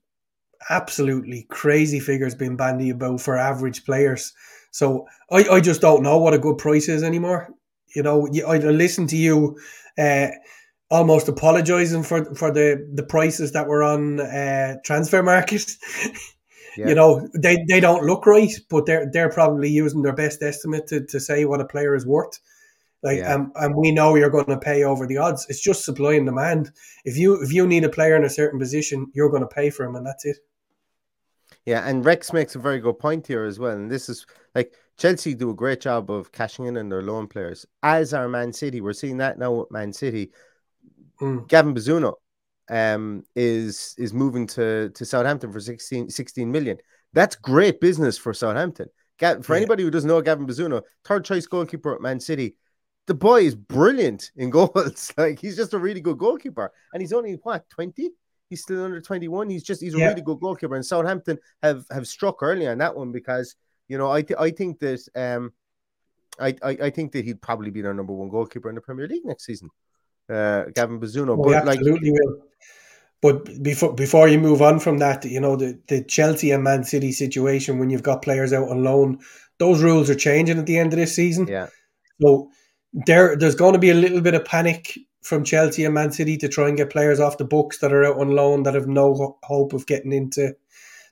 [0.69, 4.33] absolutely crazy figures being bandied about for average players.
[4.71, 7.49] So I, I just don't know what a good price is anymore.
[7.95, 9.59] You know, I listen to you
[9.97, 10.29] uh,
[10.91, 15.77] almost apologizing for for the the prices that were on uh, Transfermarkt.
[16.77, 16.89] Yeah.
[16.89, 20.87] You know, they, they don't look right, but they're they're probably using their best estimate
[20.89, 22.39] to, to say what a player is worth.
[23.03, 23.35] Like, yeah.
[23.35, 25.47] um, and we know you're going to pay over the odds.
[25.49, 26.73] It's just supply and demand.
[27.05, 29.71] If you if you need a player in a certain position, you're going to pay
[29.71, 30.39] for him, and that's it.
[31.65, 33.73] Yeah, and Rex makes a very good point here as well.
[33.73, 37.27] And this is like Chelsea do a great job of cashing in on their loan
[37.27, 38.81] players, as are Man City.
[38.81, 40.31] We're seeing that now with Man City.
[41.21, 41.49] Mm.
[41.49, 42.15] Gavin Bazunu
[42.69, 46.79] um, is is moving to, to Southampton for 16, 16 million.
[47.13, 48.89] That's great business for Southampton.
[49.43, 52.57] for anybody who doesn't know Gavin Bazunu, third choice goalkeeper at Man City.
[53.07, 55.13] The boy is brilliant in goals.
[55.17, 58.11] like he's just a really good goalkeeper, and he's only what twenty.
[58.51, 59.49] He's still under twenty one.
[59.49, 60.09] He's just he's a yeah.
[60.09, 63.57] really good goalkeeper, and Southampton have have struck early on that one because
[63.89, 65.53] you know, I th- I think that um,
[66.39, 69.07] I, I, I think that he'd probably be their number one goalkeeper in the Premier
[69.07, 69.71] League next season.
[70.29, 72.46] Uh, Gavin Bazunu, well, but absolutely like, will.
[73.27, 76.85] But before before you move on from that, you know the, the Chelsea and Man
[76.85, 79.19] City situation when you've got players out on loan,
[79.59, 81.49] those rules are changing at the end of this season.
[81.49, 81.67] Yeah.
[82.23, 82.51] So
[82.93, 86.37] there there's going to be a little bit of panic from Chelsea and Man City
[86.37, 88.87] to try and get players off the books that are out on loan that have
[88.87, 90.55] no hope of getting into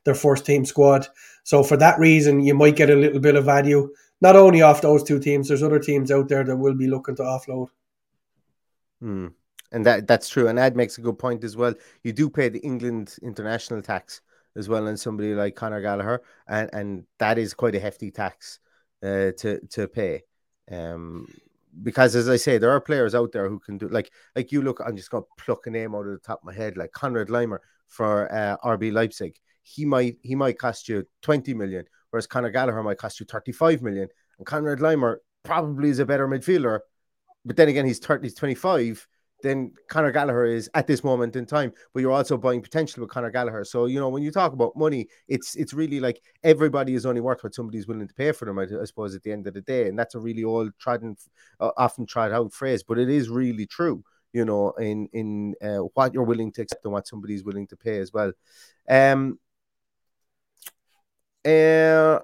[0.05, 1.09] their first team squad.
[1.43, 4.83] So for that reason, you might get a little bit of value, not only off
[4.83, 5.49] those two teams.
[5.49, 7.71] There's other teams out there that will be looking to offload.
[9.01, 9.29] Hmm.
[9.75, 10.49] And that that's true.
[10.49, 11.75] And Ad makes a good point as well.
[12.03, 14.23] You do pay the England international tax
[14.57, 18.61] as well on somebody like Conor Gallagher, and and that is quite a hefty tax
[19.03, 20.23] uh, to to pay.
[20.71, 21.27] Um,
[21.83, 24.63] because as I say, there are players out there who can do like like you
[24.63, 24.81] look.
[24.81, 27.29] I'm just gonna pluck a name out of the top of my head, like Konrad
[27.29, 27.59] Laimer
[27.89, 32.83] for uh, RB Leipzig he might he might cost you 20 million, whereas Conor Gallagher
[32.83, 34.09] might cost you 35 million.
[34.39, 36.81] And Konrad Laimer probably is a better midfielder,
[37.45, 39.09] but then again, he's 30, he's 25.
[39.45, 43.11] Then Conor Gallagher is at this moment in time, but you're also buying potential with
[43.11, 43.63] Conor Gallagher.
[43.65, 47.21] So you know when you talk about money, it's it's really like everybody is only
[47.21, 48.59] worth what somebody's willing to pay for them.
[48.59, 51.17] I, I suppose at the end of the day, and that's a really old trodden,
[51.61, 54.03] uh, often tried out phrase, but it is really true
[54.33, 57.77] you know, in in uh, what you're willing to accept and what somebody's willing to
[57.77, 58.33] pay as well.
[58.89, 59.39] Um,
[61.45, 62.19] uh,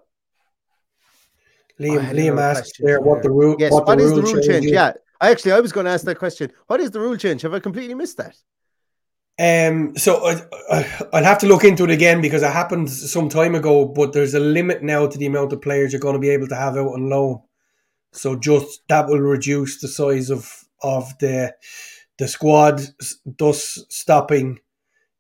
[1.79, 3.57] Liam, Liam asked there what the rule.
[3.59, 4.47] Yes, what, what the is rule the rule change?
[4.47, 4.67] change?
[4.67, 6.53] Yeah, actually, I was going to ask that question.
[6.67, 7.43] What is the rule change?
[7.43, 8.37] Have I completely missed that?
[9.39, 10.27] Um, so
[10.71, 13.87] I, I'll have to look into it again because it happened some time ago.
[13.87, 16.49] But there's a limit now to the amount of players you're going to be able
[16.49, 17.41] to have out on loan.
[18.13, 21.55] So just that will reduce the size of of the
[22.19, 22.83] the squad,
[23.25, 24.59] thus stopping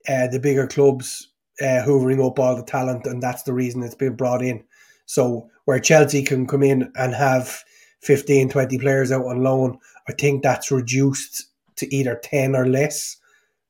[0.09, 3.95] uh, the bigger clubs uh, hoovering up all the talent, and that's the reason it's
[3.95, 4.65] been brought in.
[5.07, 7.63] So where Chelsea can come in and have
[8.03, 13.17] 15, 20 players out on loan, I think that's reduced to either 10 or less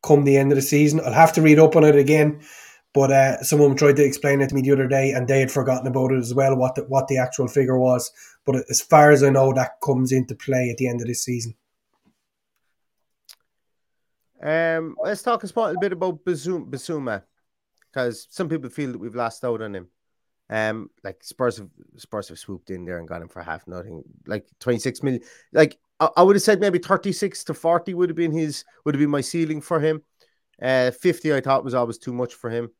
[0.03, 1.01] come the end of the season.
[1.01, 2.41] I'll have to read up on it again,
[2.93, 5.51] but uh, someone tried to explain it to me the other day, and they had
[5.51, 6.57] forgotten about it as well.
[6.57, 8.11] What the, what the actual figure was,
[8.45, 11.25] but as far as I know, that comes into play at the end of this
[11.25, 11.55] season.
[14.43, 17.23] Um, let's talk a little bit about Bissouma,
[17.91, 19.89] because some people feel that we've lost out on him.
[20.49, 24.03] Um, like Spurs have Spurs have swooped in there and got him for half nothing,
[24.27, 25.23] like twenty six million.
[25.53, 28.95] Like I, I would have said maybe 36 to 40 would have been his would
[28.95, 30.03] have been my ceiling for him.
[30.61, 32.71] Uh, 50 I thought was always too much for him.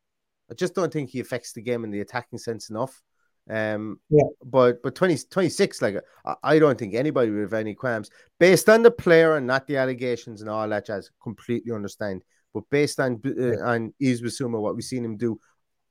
[0.49, 3.01] I just don't think he affects the game in the attacking sense enough.
[3.49, 4.23] Um, yeah.
[4.45, 8.69] but but 20, 26, like I, I don't think anybody would have any qualms based
[8.69, 11.09] on the player and not the allegations and all that jazz.
[11.23, 15.39] Completely understand, but based on uh, on Bissouma, what we've seen him do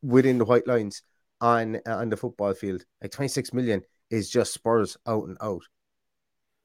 [0.02, 1.02] within the white lines
[1.40, 5.62] on uh, on the football field, like 26 million is just Spurs out and out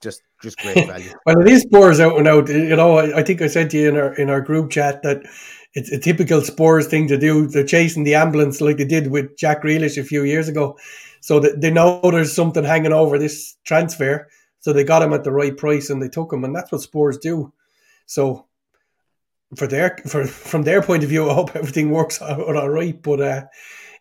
[0.05, 1.11] just just great value.
[1.25, 2.47] well, it is Spurs out and out.
[2.47, 5.01] You know, I, I, think I said to you in our in our group chat
[5.01, 5.23] that
[5.73, 7.47] it's a typical Spurs thing to do.
[7.47, 10.77] They're chasing the ambulance like they did with Jack Grealish a few years ago,
[11.19, 14.29] so that they know there's something hanging over this transfer.
[14.61, 16.81] So they got him at the right price and they took him, and that's what
[16.81, 17.51] Spurs do.
[18.05, 18.45] So
[19.55, 22.99] for their for from their point of view, I hope everything works out all right.
[23.01, 23.43] But uh,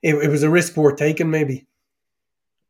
[0.02, 1.66] it, it was a risk worth taking, maybe.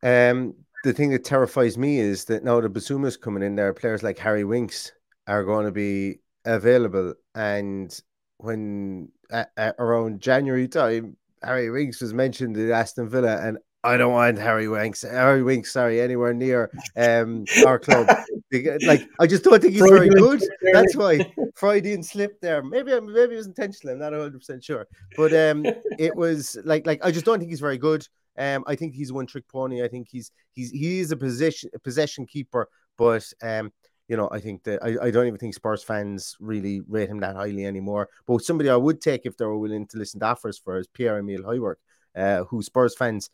[0.01, 4.03] Um, the thing that terrifies me is that now the Bissouma's coming in there, players
[4.03, 4.91] like Harry Winks
[5.25, 7.15] are going to be available.
[7.33, 7.99] And
[8.37, 13.97] when at, at around January time, Harry Winks was mentioned at Aston Villa, and I
[13.97, 18.07] don't want Harry Winks, Harry Winks, sorry, anywhere near um our club.
[18.85, 20.43] like I just don't think he's very good.
[20.71, 22.61] That's why Freudian slip there.
[22.61, 23.93] Maybe maybe it was intentional.
[23.93, 25.65] I'm not 100 percent sure, but um,
[25.97, 28.07] it was like like I just don't think he's very good.
[28.37, 29.83] Um, I think he's one trick pony.
[29.83, 32.67] I think he's he's he is a position a possession keeper,
[32.97, 33.71] but um,
[34.07, 37.19] you know, I think that I, I don't even think Spurs fans really rate him
[37.21, 38.09] that highly anymore.
[38.27, 40.87] But somebody I would take if they were willing to listen to offers for is
[40.87, 41.75] Pierre Emile Højbjerg,
[42.15, 43.29] uh, who Spurs fans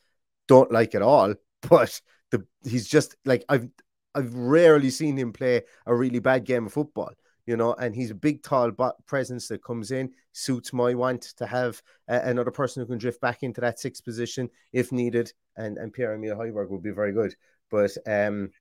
[0.47, 1.33] don't like at all.
[1.69, 3.67] But the he's just like I've
[4.15, 7.11] I've rarely seen him play a really bad game of football
[7.51, 8.71] you know, and he's a big, tall
[9.05, 13.19] presence that comes in, suits my want to have uh, another person who can drift
[13.19, 15.33] back into that sixth position if needed.
[15.57, 17.35] And and Pierre Emile Højbjerg would be very good.
[17.69, 18.51] But um,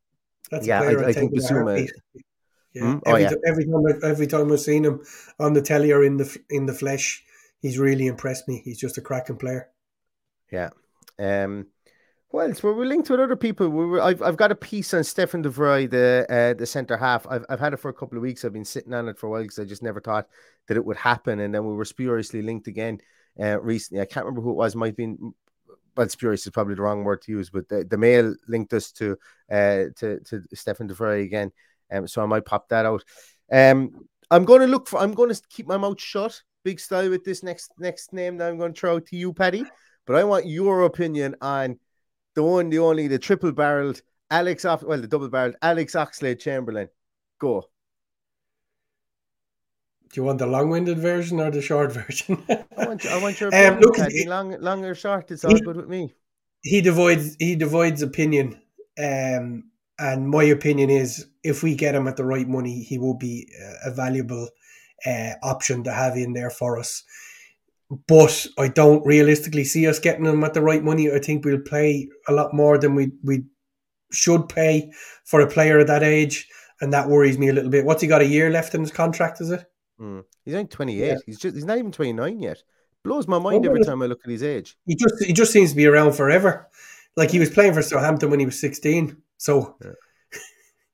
[0.50, 1.88] That's yeah, I, I think Bissouma.
[2.74, 2.82] Yeah.
[2.82, 3.00] Mm?
[3.06, 3.30] Oh, every, yeah.
[3.46, 5.04] every time, every time I've seen him
[5.38, 7.24] on the telly or in the in the flesh,
[7.60, 8.60] he's really impressed me.
[8.64, 9.68] He's just a cracking player.
[10.50, 10.70] Yeah.
[11.16, 11.68] Um,
[12.32, 13.68] well, so we're linked with other people.
[13.68, 16.96] We were, I've, I've got a piece on Stefan de Vrij, the uh, the centre
[16.96, 17.26] half.
[17.28, 18.44] I've, I've had it for a couple of weeks.
[18.44, 20.28] I've been sitting on it for a while because I just never thought
[20.68, 21.40] that it would happen.
[21.40, 23.00] And then we were spuriously linked again
[23.40, 24.00] uh, recently.
[24.00, 24.76] I can't remember who it was.
[24.76, 25.34] Might have been
[25.96, 28.92] well, spurious is probably the wrong word to use, but the, the mail linked us
[28.92, 29.18] to
[29.50, 31.50] uh, to to Stefan de Vrij again.
[31.90, 33.04] Um, so I might pop that out.
[33.50, 35.00] Um, I'm going to look for.
[35.00, 38.48] I'm going to keep my mouth shut, big style, with this next next name that
[38.48, 39.64] I'm going to throw to you, Paddy.
[40.06, 41.78] But I want your opinion on
[42.34, 46.38] the one, the only, the triple barreled Alex off well, the double barreled Alex Oxlade
[46.38, 46.88] Chamberlain.
[47.38, 47.62] Go.
[50.12, 52.42] Do you want the long-winded version or the short version?
[52.48, 55.30] I want, I want your opinion, um, look, he, long, long or short.
[55.30, 56.14] It's all he, good with me.
[56.62, 57.36] He divides.
[57.38, 58.60] He divides opinion,
[58.98, 59.64] um,
[59.98, 63.50] and my opinion is, if we get him at the right money, he will be
[63.84, 64.48] a valuable
[65.06, 67.04] uh, option to have in there for us
[67.90, 71.10] but I don't realistically see us getting him at the right money.
[71.10, 73.44] I think we'll pay a lot more than we we
[74.12, 74.90] should pay
[75.24, 76.48] for a player at that age,
[76.80, 77.84] and that worries me a little bit.
[77.84, 79.40] What's he got a year left in his contract?
[79.40, 79.64] Is it?
[80.00, 80.24] Mm.
[80.44, 81.08] He's only twenty eight.
[81.08, 81.18] Yeah.
[81.26, 82.62] He's just he's not even twenty nine yet.
[83.02, 84.76] Blows my mind every time I look at his age.
[84.86, 86.68] He just he just seems to be around forever.
[87.16, 89.92] Like he was playing for Southampton when he was sixteen, so yeah.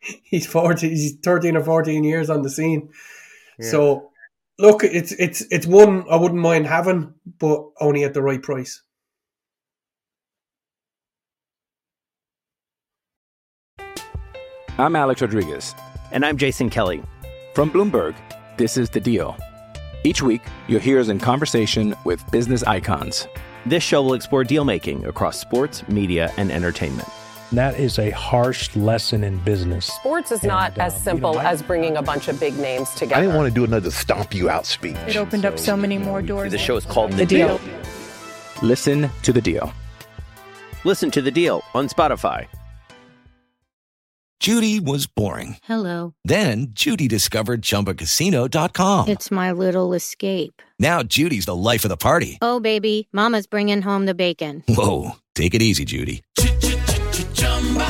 [0.22, 0.88] he's forty.
[0.88, 2.90] He's thirteen or fourteen years on the scene.
[3.58, 3.70] Yeah.
[3.70, 4.10] So
[4.58, 8.82] Look, it's it's it's one I wouldn't mind having, but only at the right price.
[14.78, 15.74] I'm Alex Rodriguez.
[16.10, 17.02] And I'm Jason Kelly.
[17.54, 18.14] From Bloomberg,
[18.56, 19.36] this is The Deal.
[20.04, 23.26] Each week, you'll hear us in conversation with business icons.
[23.66, 27.08] This show will explore deal making across sports, media, and entertainment
[27.50, 29.86] And that is a harsh lesson in business.
[29.86, 32.58] Sports is not And, as you simple know, I- as bringing a bunch of big
[32.58, 33.16] names together.
[33.16, 34.96] I didn't want to do another stomp you out speech.
[35.06, 36.50] It opened up so many more doors.
[36.50, 37.60] The show is called The Deal.
[38.62, 39.72] Listen to the deal.
[40.84, 42.46] Listen to the deal on Spotify.
[44.40, 45.56] Judy was boring.
[45.64, 46.14] Hello.
[46.24, 49.08] Then Judy discovered ChumbaCasino.com.
[49.08, 50.62] It's my little escape.
[50.78, 52.38] Now Judy's the life of the party.
[52.42, 54.62] Oh, baby, Mama's bringing home the bacon.
[54.68, 56.22] Whoa, take it easy, Judy.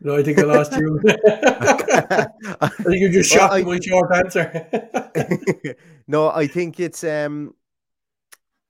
[0.00, 1.00] No, I think I lost you.
[1.06, 5.76] I think you just Well, shot I- my short answer.
[6.06, 7.54] no, I think it's um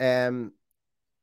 [0.01, 0.53] um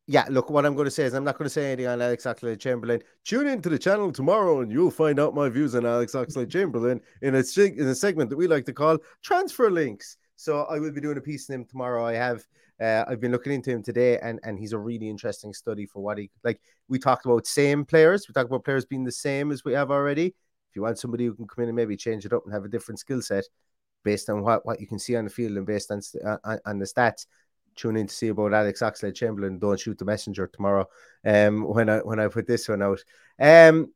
[0.05, 2.01] yeah, look, what I'm going to say is I'm not going to say anything on
[2.01, 3.01] Alex Oxlade Chamberlain.
[3.23, 6.99] Tune into the channel tomorrow and you'll find out my views on Alex Oxlade Chamberlain
[7.21, 10.17] in a in a segment that we like to call transfer links.
[10.35, 12.05] So I will be doing a piece on him tomorrow.
[12.05, 12.45] I have
[12.81, 16.01] uh, I've been looking into him today and and he's a really interesting study for
[16.01, 18.27] what he like we talked about same players.
[18.27, 20.27] We talked about players being the same as we have already.
[20.27, 22.65] If you want somebody who can come in and maybe change it up and have
[22.65, 23.45] a different skill set
[24.03, 26.59] based on what, what you can see on the field and based on uh, on-
[26.65, 27.27] on the stats,
[27.75, 29.59] tune in to see about Alex Oxlade Chamberlain.
[29.59, 30.87] Don't shoot the messenger tomorrow.
[31.25, 33.03] Um, when I when I put this one out.
[33.39, 33.93] Um,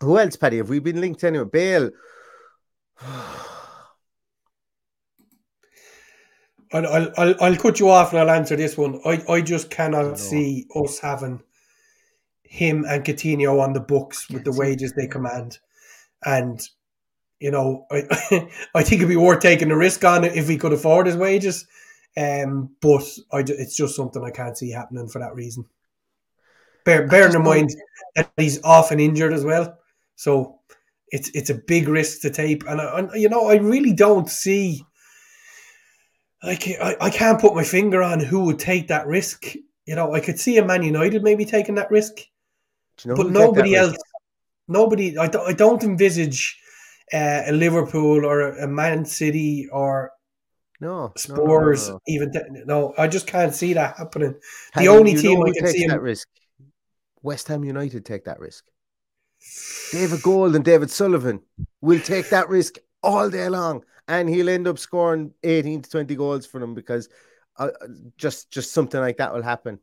[0.00, 0.58] who else, Paddy?
[0.58, 1.48] Have we been linked to anyone?
[1.48, 1.90] Bale.
[6.72, 9.00] I'll, I'll, I'll, I'll cut you off and I'll answer this one.
[9.04, 11.42] I, I just I cannot see us having
[12.42, 14.68] him and Coutinho on the books with the Can't see it.
[14.68, 15.58] wages they command.
[16.24, 16.60] And,
[17.40, 18.04] you know, I,
[18.74, 21.16] I think it'd be worth taking the risk on it if we could afford his
[21.16, 21.66] wages.
[22.16, 23.02] Um, but
[23.32, 25.64] I, it's just something I can't see happening for that reason.
[26.84, 27.70] Bear, bearing in mind
[28.14, 29.78] that he's often injured as well.
[30.16, 30.60] So
[31.08, 32.66] it's it's a big risk to take.
[32.68, 34.84] And, I, and you know, I really don't see
[36.44, 39.54] I, can, I, I can't put my finger on who would take that risk.
[39.86, 42.18] You know, I could see a Man United maybe taking that risk,
[43.02, 43.82] you know but who'll take that nobody risk?
[43.82, 43.96] else.
[44.68, 45.18] Nobody.
[45.18, 46.58] I don't, I don't envisage
[47.12, 50.12] uh, a Liverpool or a Man City or
[50.80, 52.00] No, no, no, no, Spurs no.
[52.08, 52.32] even.
[52.32, 54.34] T- no, I just can't see that happening.
[54.72, 56.02] Paddy, the only team I can see that him.
[56.02, 56.28] risk.
[57.22, 58.64] West Ham United take that risk.
[59.92, 61.40] David Gold and David Sullivan
[61.80, 66.14] will take that risk all day long, and he'll end up scoring 18 to 20
[66.16, 67.08] goals for them because
[67.56, 67.70] uh,
[68.16, 69.78] just just something like that will happen.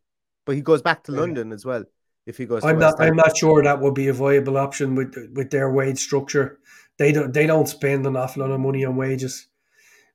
[0.45, 1.19] But he goes back to Yeah.
[1.21, 1.85] London as well
[2.25, 2.63] if he goes.
[2.63, 2.99] I'm not.
[2.99, 6.59] I'm not sure that would be a viable option with with their wage structure.
[6.97, 7.33] They don't.
[7.33, 9.47] They don't spend an awful lot of money on wages,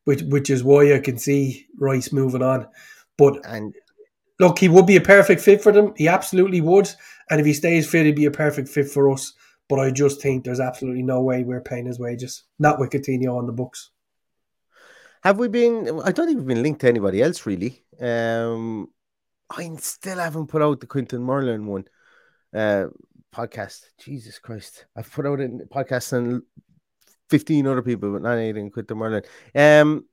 [0.05, 2.69] which which is why I can see Rice moving on.
[3.17, 3.75] But And
[4.39, 5.95] look, he would be a perfect fit for them.
[5.97, 6.91] He absolutely would.
[7.31, 9.33] And if he stays fit, he'd be a perfect fit for us.
[9.69, 12.45] But I just think there's absolutely no way we're paying his wages.
[12.59, 13.91] Not with Coutinho on the books.
[15.27, 16.01] Have we been?
[16.05, 17.83] I don't think we've been linked to anybody else really.
[18.01, 18.87] Um,
[19.51, 21.87] I still haven't put out the Quentin Merlin one
[22.55, 22.85] uh,
[23.35, 23.87] podcast.
[23.99, 26.45] Jesus Christ, I've put out a podcast on
[27.29, 29.25] fifteen other people, but not anything Quentin Merlin.
[29.53, 30.05] Um,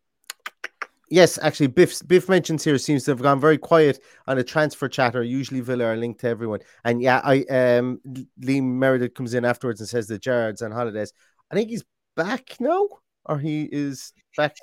[1.11, 4.88] yes, actually, Biff Biff mentions here seems to have gone very quiet on a transfer
[4.89, 5.22] chatter.
[5.22, 8.01] Usually, Villa are linked to everyone, and yeah, I um
[8.41, 11.14] Liam Meredith comes in afterwards and says that Jared's on holidays.
[11.51, 11.84] I think he's
[12.16, 12.88] back now,
[13.26, 14.57] or he is back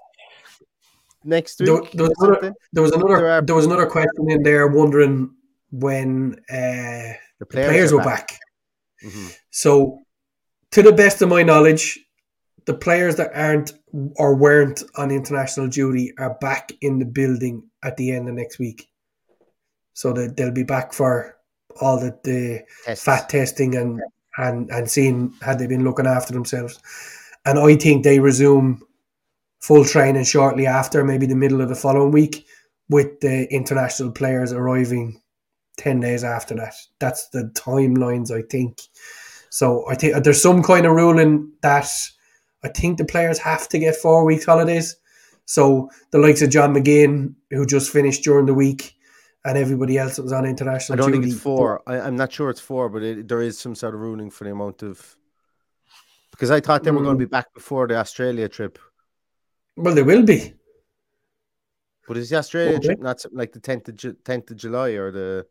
[1.24, 1.92] next There, week.
[1.92, 3.28] there was another, there was There another.
[3.28, 5.30] are- There was another question in there wondering
[5.70, 8.38] when uh, The the players, were back.
[9.04, 9.34] Mhm.
[9.50, 9.98] So,
[10.72, 11.98] to the best of my knowledge,
[12.66, 13.72] the players that aren't
[14.16, 18.58] or weren't on international duty are back in the building at the end of next
[18.58, 18.86] week.
[19.94, 21.36] So that they'll be back for
[21.80, 23.04] all the, the Tests.
[23.04, 24.00] fat testing and,
[24.36, 26.78] and and seeing had they been looking after themselves.
[27.44, 28.82] And I think they resume
[29.60, 32.46] full training shortly after, maybe the middle of the following week,
[32.88, 35.20] with the international players arriving
[35.76, 36.74] ten days after that.
[36.98, 38.80] That's the timelines I think.
[39.50, 41.88] So I think there's some kind of ruling that
[42.62, 44.96] I think the players have to get four weeks holidays.
[45.44, 48.94] So the likes of John McGinn, who just finished during the week,
[49.44, 50.94] and everybody else that was on international.
[50.94, 51.22] I don't duty.
[51.22, 51.82] think it's four.
[51.86, 54.44] I, I'm not sure it's four, but it, there is some sort of ruling for
[54.44, 55.16] the amount of.
[56.30, 57.28] Because I thought they were going to Mm.
[57.28, 58.78] be back before the Australia trip.
[59.76, 60.54] Well, they will be.
[62.06, 62.88] But is the Australia Okay.
[62.88, 65.46] trip not like the 10th of, 10th of July or the.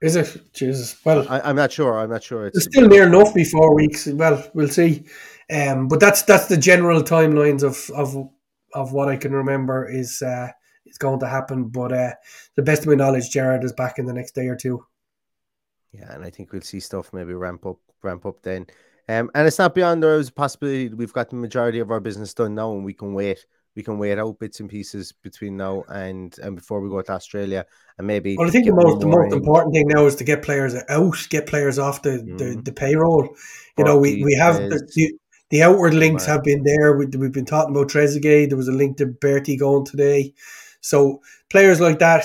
[0.00, 0.52] Is it?
[0.52, 0.96] Jesus.
[1.04, 1.98] Well, I, I'm not sure.
[1.98, 2.46] I'm not sure.
[2.46, 4.06] it's still near enough before weeks.
[4.06, 5.04] Well, we'll see.
[5.50, 8.28] Um, but that's that's the general timelines of of
[8.74, 10.48] of what I can remember is uh,
[10.86, 11.68] is going to happen.
[11.68, 12.12] But uh,
[12.56, 14.84] the best of my knowledge, Jared is back in the next day or two.
[15.92, 18.66] Yeah, and I think we'll see stuff maybe ramp up, ramp up then.
[19.08, 22.00] Um, and it's not beyond there is a possibility we've got the majority of our
[22.00, 23.44] business done now, and we can wait.
[23.74, 27.12] We can wait out bits and pieces between now and and before we go to
[27.12, 27.64] Australia,
[27.98, 28.36] and maybe.
[28.36, 29.38] Well, I think the most the most in.
[29.38, 32.36] important thing now is to get players out, get players off the mm-hmm.
[32.36, 33.34] the, the, payroll.
[33.78, 35.12] You know, we we have the, the,
[35.50, 36.96] the outward links have been there.
[36.96, 38.50] We, have been talking about Trezeguet.
[38.50, 40.34] There was a link to Bertie going today.
[40.80, 42.24] So players like that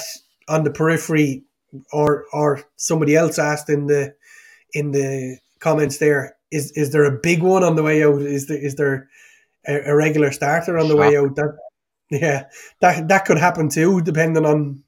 [0.49, 1.43] on the periphery,
[1.91, 4.13] or or somebody else asked in the
[4.73, 8.21] in the comments there is is there a big one on the way out?
[8.21, 9.09] Is there is there
[9.67, 10.99] a, a regular starter on the Shock.
[10.99, 11.35] way out?
[11.35, 11.57] That
[12.09, 12.45] yeah,
[12.79, 14.83] that that could happen too, depending on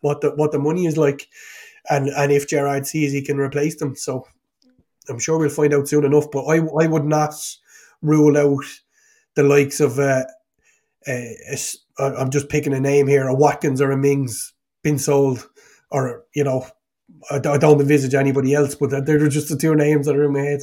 [0.00, 1.28] what the what the money is like,
[1.88, 3.94] and and if Gerrard sees he can replace them.
[3.96, 4.26] So
[5.08, 6.30] I'm sure we'll find out soon enough.
[6.30, 7.34] But I I would not
[8.02, 8.64] rule out
[9.34, 10.24] the likes of uh,
[11.06, 11.36] a,
[11.98, 14.52] a, I'm just picking a name here, a Watkins or a Mings
[14.82, 15.48] been sold,
[15.90, 16.66] or you know,
[17.30, 20.32] I, I don't envisage anybody else, but they're just the two names that are in
[20.32, 20.62] my head.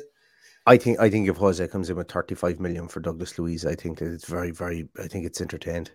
[0.72, 3.76] I think I think if Jose comes in with 35 million for Douglas Luiz, I
[3.76, 5.92] think it's very, very I think it's entertained.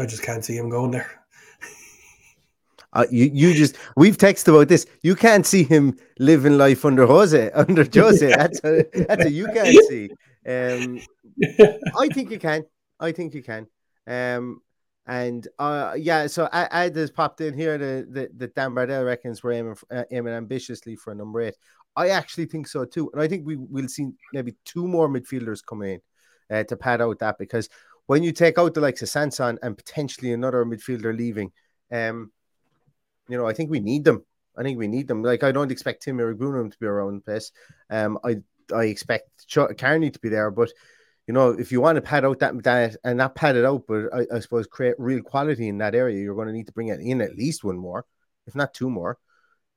[0.00, 1.08] I just can't see him going there.
[2.92, 4.86] Uh, you, you just we've texted about this.
[5.02, 8.26] You can't see him living life under Jose, under Jose.
[8.26, 10.10] That's a, that's a you can't see.
[10.44, 11.00] Um,
[11.96, 12.64] I think you can.
[12.98, 13.68] I think you can.
[14.08, 14.60] Um,
[15.06, 19.42] and uh, yeah, so I, I just popped in here that the, Dan Bardell reckons
[19.42, 21.56] we're aiming, uh, aiming ambitiously for a number eight.
[21.96, 25.64] I actually think so too, and I think we will see maybe two more midfielders
[25.64, 26.00] come in
[26.50, 27.68] uh, to pad out that because
[28.06, 31.52] when you take out the likes of Sanson and potentially another midfielder leaving,
[31.90, 32.32] um,
[33.28, 34.24] you know, I think we need them.
[34.56, 35.22] I think we need them.
[35.22, 37.52] Like I don't expect Tim Iroegbunam to be around this.
[37.90, 38.36] Um, I
[38.74, 39.46] I expect
[39.78, 40.70] Carney to be there, but
[41.26, 43.84] you know, if you want to pad out that that and not pad it out,
[43.88, 46.72] but I, I suppose create real quality in that area, you're going to need to
[46.72, 48.04] bring in at least one more,
[48.46, 49.18] if not two more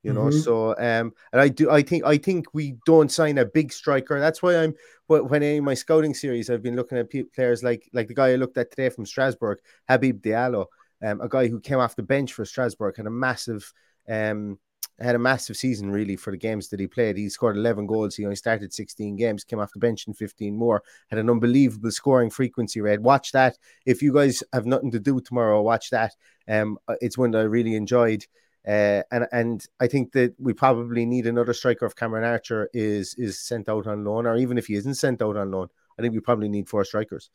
[0.07, 0.27] you know.
[0.27, 0.39] Mm-hmm.
[0.39, 4.19] So um, and I do I think I think we don't sign a big striker.
[4.19, 4.73] That's why I'm
[5.07, 8.35] when in my scouting series I've been looking at players like like the guy I
[8.35, 10.67] looked at today from Strasbourg, Habib Diallo,
[11.05, 13.73] um, a guy who came off the bench for Strasbourg, had a massive
[14.09, 14.57] um
[14.99, 17.17] had a massive season really for the games that he played.
[17.17, 18.15] He scored 11 goals.
[18.15, 21.91] He only started 16 games, came off the bench in 15 more, had an unbelievable
[21.91, 23.01] scoring frequency rate.
[23.01, 23.57] Watch that.
[23.85, 26.15] If you guys have nothing to do tomorrow, watch that.
[26.47, 28.25] Um, it's one that I really enjoyed.
[28.67, 33.15] Uh, and and I think that we probably need another striker if Cameron Archer is
[33.15, 35.69] is sent out on loan, or even if he isn't sent out on loan.
[35.97, 37.29] I think we probably need four strikers.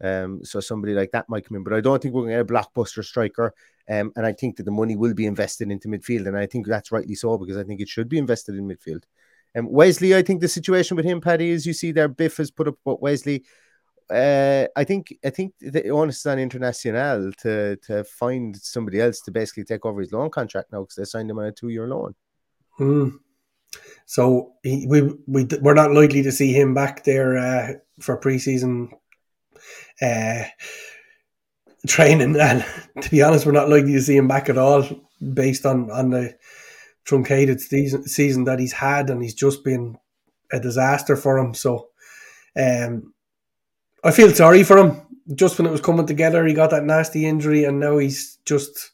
[0.00, 2.44] Um, so somebody like that might come in, but I don't think we're going to
[2.44, 3.52] get a blockbuster striker.
[3.88, 6.66] Um, and I think that the money will be invested into midfield, and I think
[6.66, 9.04] that's rightly so because I think it should be invested in midfield.
[9.54, 12.36] And um, Wesley, I think the situation with him, Paddy, is you see there, Biff
[12.36, 13.44] has put up what Wesley
[14.10, 19.20] uh, I think I think the onus is on Internacional to to find somebody else
[19.22, 21.68] to basically take over his loan contract now because they signed him on a two
[21.68, 22.14] year loan.
[22.76, 23.08] Hmm.
[24.06, 28.92] So he, we we we're not likely to see him back there uh, for preseason
[30.00, 30.44] uh,
[31.88, 32.64] training, and
[33.00, 34.84] to be honest, we're not likely to see him back at all
[35.34, 36.36] based on on the
[37.04, 39.98] truncated season season that he's had, and he's just been
[40.52, 41.54] a disaster for him.
[41.54, 41.88] So.
[42.58, 43.12] Um,
[44.04, 45.02] I feel sorry for him.
[45.34, 48.92] Just when it was coming together, he got that nasty injury, and now he's just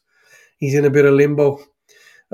[0.57, 1.59] he's in a bit of limbo.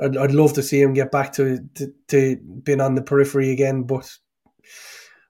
[0.00, 3.50] I'd, I'd love to see him get back to, to, to being on the periphery
[3.50, 4.10] again, but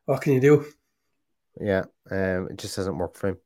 [0.05, 0.65] what can you do?
[1.61, 3.39] Yeah, um, it just hasn't worked for him.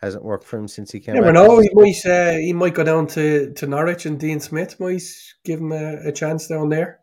[0.00, 1.16] Hasn't worked for him since he came.
[1.16, 1.58] Never know.
[1.58, 5.02] He might uh, he might go down to, to Norwich, and Dean Smith might
[5.44, 7.00] give him a, a chance down there.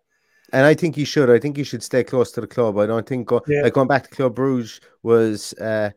[0.54, 1.30] And I think he should.
[1.30, 2.78] I think he should stay close to the club.
[2.78, 3.64] I don't think go, yeah.
[3.64, 5.90] like going back to Club Bruges was uh,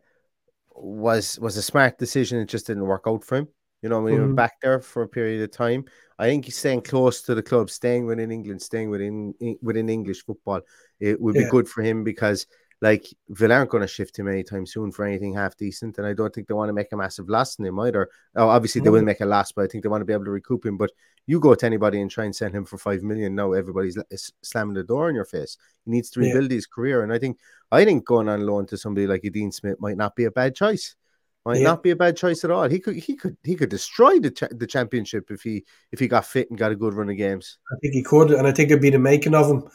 [0.83, 2.39] was was a smart decision.
[2.39, 3.49] It just didn't work out for him.
[3.83, 4.22] You know, when mm-hmm.
[4.22, 5.85] he went back there for a period of time,
[6.18, 10.24] I think he's staying close to the club, staying within England, staying within within English
[10.24, 10.61] football.
[10.99, 11.51] It would be yeah.
[11.51, 12.47] good for him because
[12.81, 16.12] like Villa aren't going to shift him anytime soon for anything half decent, and I
[16.12, 18.09] don't think they want to make a massive loss in him either.
[18.37, 19.07] Oh, obviously they will mm.
[19.07, 20.76] make a loss, but I think they want to be able to recoup him.
[20.76, 20.93] But
[21.26, 23.99] you go to anybody and try and send him for five million now, everybody's
[24.43, 25.59] slamming the door in your face.
[25.85, 26.55] He needs to rebuild yeah.
[26.55, 27.39] his career, and I think
[27.72, 30.55] I think going on loan to somebody like Dean Smith might not be a bad
[30.55, 30.95] choice.
[31.45, 31.64] Might yeah.
[31.64, 32.68] not be a bad choice at all.
[32.68, 36.07] He could he could he could destroy the cha- the championship if he if he
[36.07, 37.59] got fit and got a good run of games.
[37.72, 39.68] I think he could, and I think it'd be the making of him.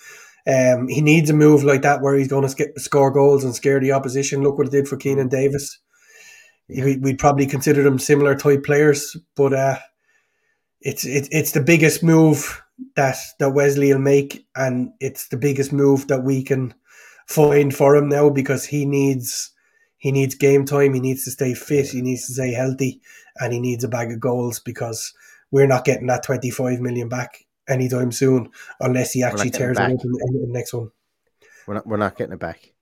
[0.45, 3.79] Um, he needs a move like that where he's going to score goals and scare
[3.79, 4.43] the opposition.
[4.43, 5.79] Look what it did for Keinan Davis.
[6.67, 6.85] Yeah.
[6.85, 9.79] We, would probably consider them similar type players, but uh,
[10.81, 12.61] it's it, it's the biggest move
[12.95, 16.73] that that Wesley will make, and it's the biggest move that we can
[17.27, 19.51] find for him now because he needs
[19.97, 20.93] he needs game time.
[20.93, 21.87] He needs to stay fit.
[21.87, 23.01] He needs to stay healthy,
[23.37, 25.13] and he needs a bag of goals because
[25.51, 28.49] we're not getting that twenty five million back anytime soon
[28.79, 30.91] unless he actually tears it open in the next one.
[31.67, 31.87] We're not.
[31.87, 32.73] We're not getting it back.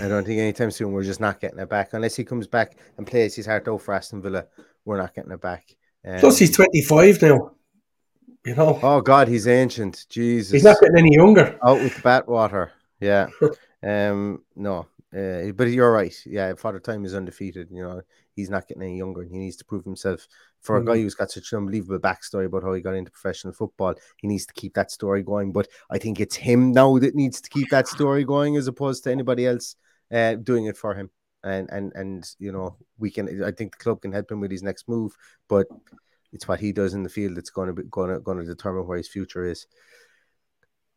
[0.00, 0.92] I don't think anytime soon.
[0.92, 3.82] We're just not getting it back unless he comes back and plays his heart out
[3.82, 4.46] for Aston Villa.
[4.84, 5.76] We're not getting it back.
[6.06, 7.52] Um, Plus, he's twenty five now.
[8.44, 8.78] You know.
[8.82, 10.06] Oh God, he's ancient.
[10.08, 11.58] Jesus, he's not getting any younger.
[11.62, 12.70] Out with the bathwater.
[13.00, 13.28] Yeah.
[13.82, 14.44] um.
[14.54, 14.86] No.
[15.14, 16.14] Uh, but you're right.
[16.26, 17.68] Yeah, Father Time is undefeated.
[17.70, 18.02] You know,
[18.36, 20.28] he's not getting any younger, and he needs to prove himself.
[20.60, 20.88] For mm-hmm.
[20.88, 23.94] a guy who's got such an unbelievable backstory about how he got into professional football,
[24.16, 25.52] he needs to keep that story going.
[25.52, 29.04] But I think it's him now that needs to keep that story going, as opposed
[29.04, 29.76] to anybody else
[30.12, 31.10] uh, doing it for him.
[31.44, 33.44] And and and you know, we can.
[33.44, 35.16] I think the club can help him with his next move,
[35.48, 35.68] but
[36.32, 38.44] it's what he does in the field that's going to be going to going to
[38.44, 39.66] determine where his future is.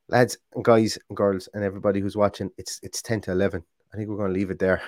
[0.10, 3.64] Lads and guys and girls and everybody who's watching, it's it's ten to eleven.
[3.94, 4.82] I think we're going to leave it there.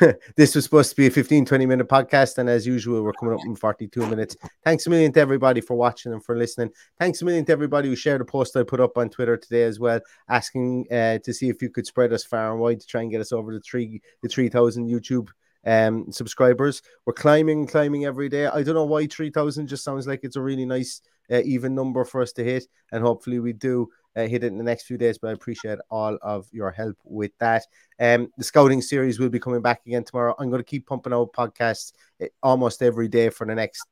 [0.36, 2.38] this was supposed to be a 15, 20 minute podcast.
[2.38, 4.34] And as usual, we're coming up in 42 minutes.
[4.64, 6.70] Thanks a million to everybody for watching and for listening.
[6.98, 9.64] Thanks a million to everybody who shared a post I put up on Twitter today
[9.64, 10.00] as well,
[10.30, 13.10] asking uh, to see if you could spread us far and wide to try and
[13.10, 15.28] get us over the three the 3,000 YouTube
[15.66, 16.80] um, subscribers.
[17.04, 18.46] We're climbing, climbing every day.
[18.46, 22.04] I don't know why 3,000 just sounds like it's a really nice, uh, even number
[22.04, 22.64] for us to hit.
[22.92, 25.18] And hopefully we do uh, hit it in the next few days.
[25.18, 27.64] But I appreciate all of your help with that.
[28.00, 30.34] Um, the scouting series will be coming back again tomorrow.
[30.38, 33.86] I'm going to keep pumping out podcasts eh, almost every day for the next.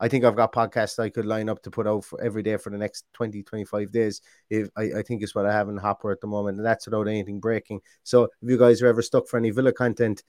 [0.00, 2.56] I think I've got podcasts I could line up to put out for every day
[2.56, 4.20] for the next 20, 25 days.
[4.50, 6.86] If I, I think is what I have in Hopper at the moment, and that's
[6.86, 7.80] without anything breaking.
[8.02, 10.22] So if you guys are ever stuck for any Villa content,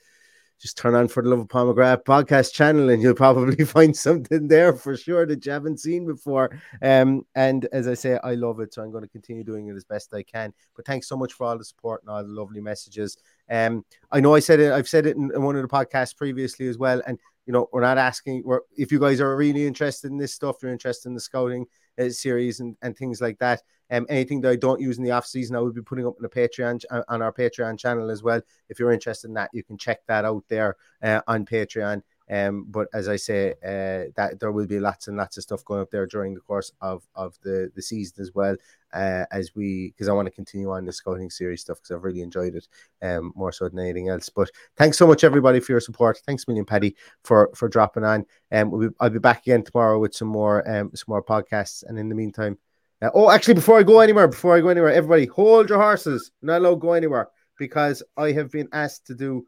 [0.60, 3.96] just turn on for the Love of Paul McGrath podcast channel and you'll probably find
[3.96, 6.58] something there for sure that you haven't seen before.
[6.82, 9.76] Um, and as I say, I love it, so I'm going to continue doing it
[9.76, 10.54] as best I can.
[10.76, 13.18] But thanks so much for all the support and all the lovely messages.
[13.50, 16.16] Um, I know I said it, I've said it in, in one of the podcasts
[16.16, 18.44] previously as well, and you know, we're not asking.
[18.46, 21.66] We're if you guys are really interested in this stuff, you're interested in the scouting
[22.00, 23.62] uh, series and, and things like that.
[23.92, 26.16] Um, anything that I don't use in the off season, I will be putting up
[26.18, 28.42] on the Patreon uh, on our Patreon channel as well.
[28.70, 32.02] If you're interested in that, you can check that out there uh, on Patreon.
[32.30, 35.64] Um, but as I say, uh, that there will be lots and lots of stuff
[35.64, 38.56] going up there during the course of of the the season as well.
[38.94, 42.04] Uh, as we because I want to continue on the scouting series stuff because I've
[42.04, 42.68] really enjoyed it
[43.02, 44.30] um, more so than anything else.
[44.30, 46.20] But thanks so much everybody for your support.
[46.26, 48.26] Thanks million, Paddy, for for dropping on.
[48.52, 51.84] Um, we'll be, I'll be back again tomorrow with some more um, some more podcasts.
[51.86, 52.58] And in the meantime,
[53.02, 56.32] uh, oh, actually, before I go anywhere, before I go anywhere, everybody hold your horses.
[56.42, 57.28] Not allowed to go anywhere
[57.60, 59.46] because I have been asked to do.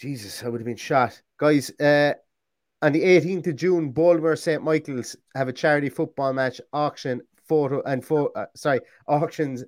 [0.00, 1.70] Jesus, I would have been shot guys.
[1.80, 2.14] Uh,
[2.82, 4.62] on the 18th of June, Boldmere St.
[4.62, 8.30] Michael's have a charity football match auction photo and photo.
[8.32, 9.64] Uh, sorry, auctions.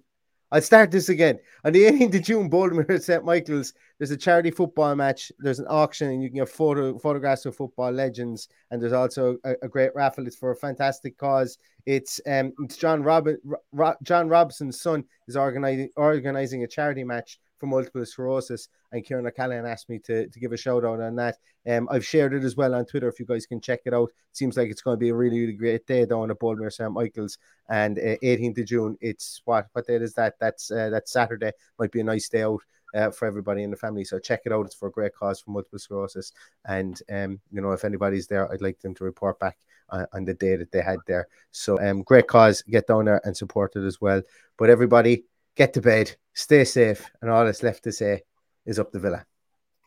[0.53, 1.39] I'll start this again.
[1.65, 3.25] On the 18th of June, Boldmere St.
[3.25, 5.33] Michael's, there's a charity football match.
[5.39, 8.49] There's an auction, and you can get photo photographs of football legends.
[8.71, 10.27] And there's also a, a great raffle.
[10.27, 11.59] It's for a fantastic cause.
[11.87, 13.39] It's um, it's John Robin
[13.73, 18.69] Ro- John Robson's son is organizing organizing a charity match for multiple sclerosis.
[18.93, 21.39] And Kieran O'Callaghan asked me to, to give a shout out on that.
[21.69, 24.11] Um, I've shared it as well on Twitter if you guys can check it out.
[24.11, 26.73] It seems like it's going to be a really, really great day down at Boldmere
[26.73, 26.93] St.
[26.93, 27.39] Michael's.
[27.69, 30.35] And uh, 18th of June, it's what what date is that?
[30.39, 31.53] That's uh, that's Saturday.
[31.79, 32.63] Might be a nice day out.
[32.95, 34.05] Uh, for everybody in the family.
[34.05, 34.65] So check it out.
[34.65, 36.33] It's for a great cause for multiple sclerosis.
[36.65, 39.59] And um, you know, if anybody's there, I'd like them to report back
[39.91, 41.29] on, on the day that they had there.
[41.51, 42.63] So um, great cause.
[42.63, 44.23] Get down there and support it as well.
[44.57, 45.25] But everybody,
[45.57, 48.23] get to bed, stay safe, and all that's left to say
[48.65, 49.25] is up the villa.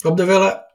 [0.04, 0.66] Up the villa.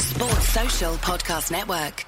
[0.00, 2.07] Sports Social Podcast Network.